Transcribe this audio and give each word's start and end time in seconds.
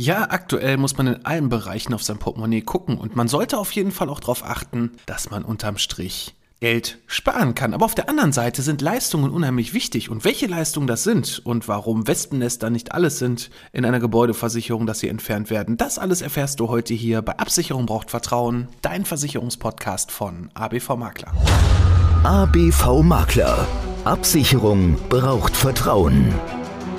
Ja, 0.00 0.30
aktuell 0.30 0.76
muss 0.76 0.96
man 0.96 1.08
in 1.08 1.26
allen 1.26 1.48
Bereichen 1.48 1.92
auf 1.92 2.04
sein 2.04 2.20
Portemonnaie 2.20 2.60
gucken 2.60 2.98
und 2.98 3.16
man 3.16 3.26
sollte 3.26 3.58
auf 3.58 3.72
jeden 3.72 3.90
Fall 3.90 4.08
auch 4.08 4.20
darauf 4.20 4.44
achten, 4.44 4.92
dass 5.06 5.28
man 5.30 5.42
unterm 5.44 5.76
Strich 5.76 6.36
Geld 6.60 6.98
sparen 7.08 7.56
kann. 7.56 7.74
Aber 7.74 7.84
auf 7.84 7.96
der 7.96 8.08
anderen 8.08 8.32
Seite 8.32 8.62
sind 8.62 8.80
Leistungen 8.80 9.32
unheimlich 9.32 9.74
wichtig. 9.74 10.08
Und 10.08 10.24
welche 10.24 10.46
Leistungen 10.46 10.86
das 10.86 11.02
sind 11.02 11.40
und 11.44 11.66
warum 11.66 12.06
Wespennester 12.06 12.70
nicht 12.70 12.92
alles 12.92 13.18
sind 13.18 13.50
in 13.72 13.84
einer 13.84 13.98
Gebäudeversicherung, 13.98 14.86
dass 14.86 15.00
sie 15.00 15.08
entfernt 15.08 15.50
werden, 15.50 15.76
das 15.76 15.98
alles 15.98 16.22
erfährst 16.22 16.60
du 16.60 16.68
heute 16.68 16.94
hier 16.94 17.20
bei 17.20 17.36
Absicherung 17.36 17.86
braucht 17.86 18.10
Vertrauen, 18.10 18.68
dein 18.82 19.04
Versicherungspodcast 19.04 20.12
von 20.12 20.50
ABV 20.54 20.90
Makler. 20.96 21.32
ABV 22.22 23.02
Makler. 23.02 23.66
Absicherung 24.04 24.96
braucht 25.08 25.56
Vertrauen. 25.56 26.32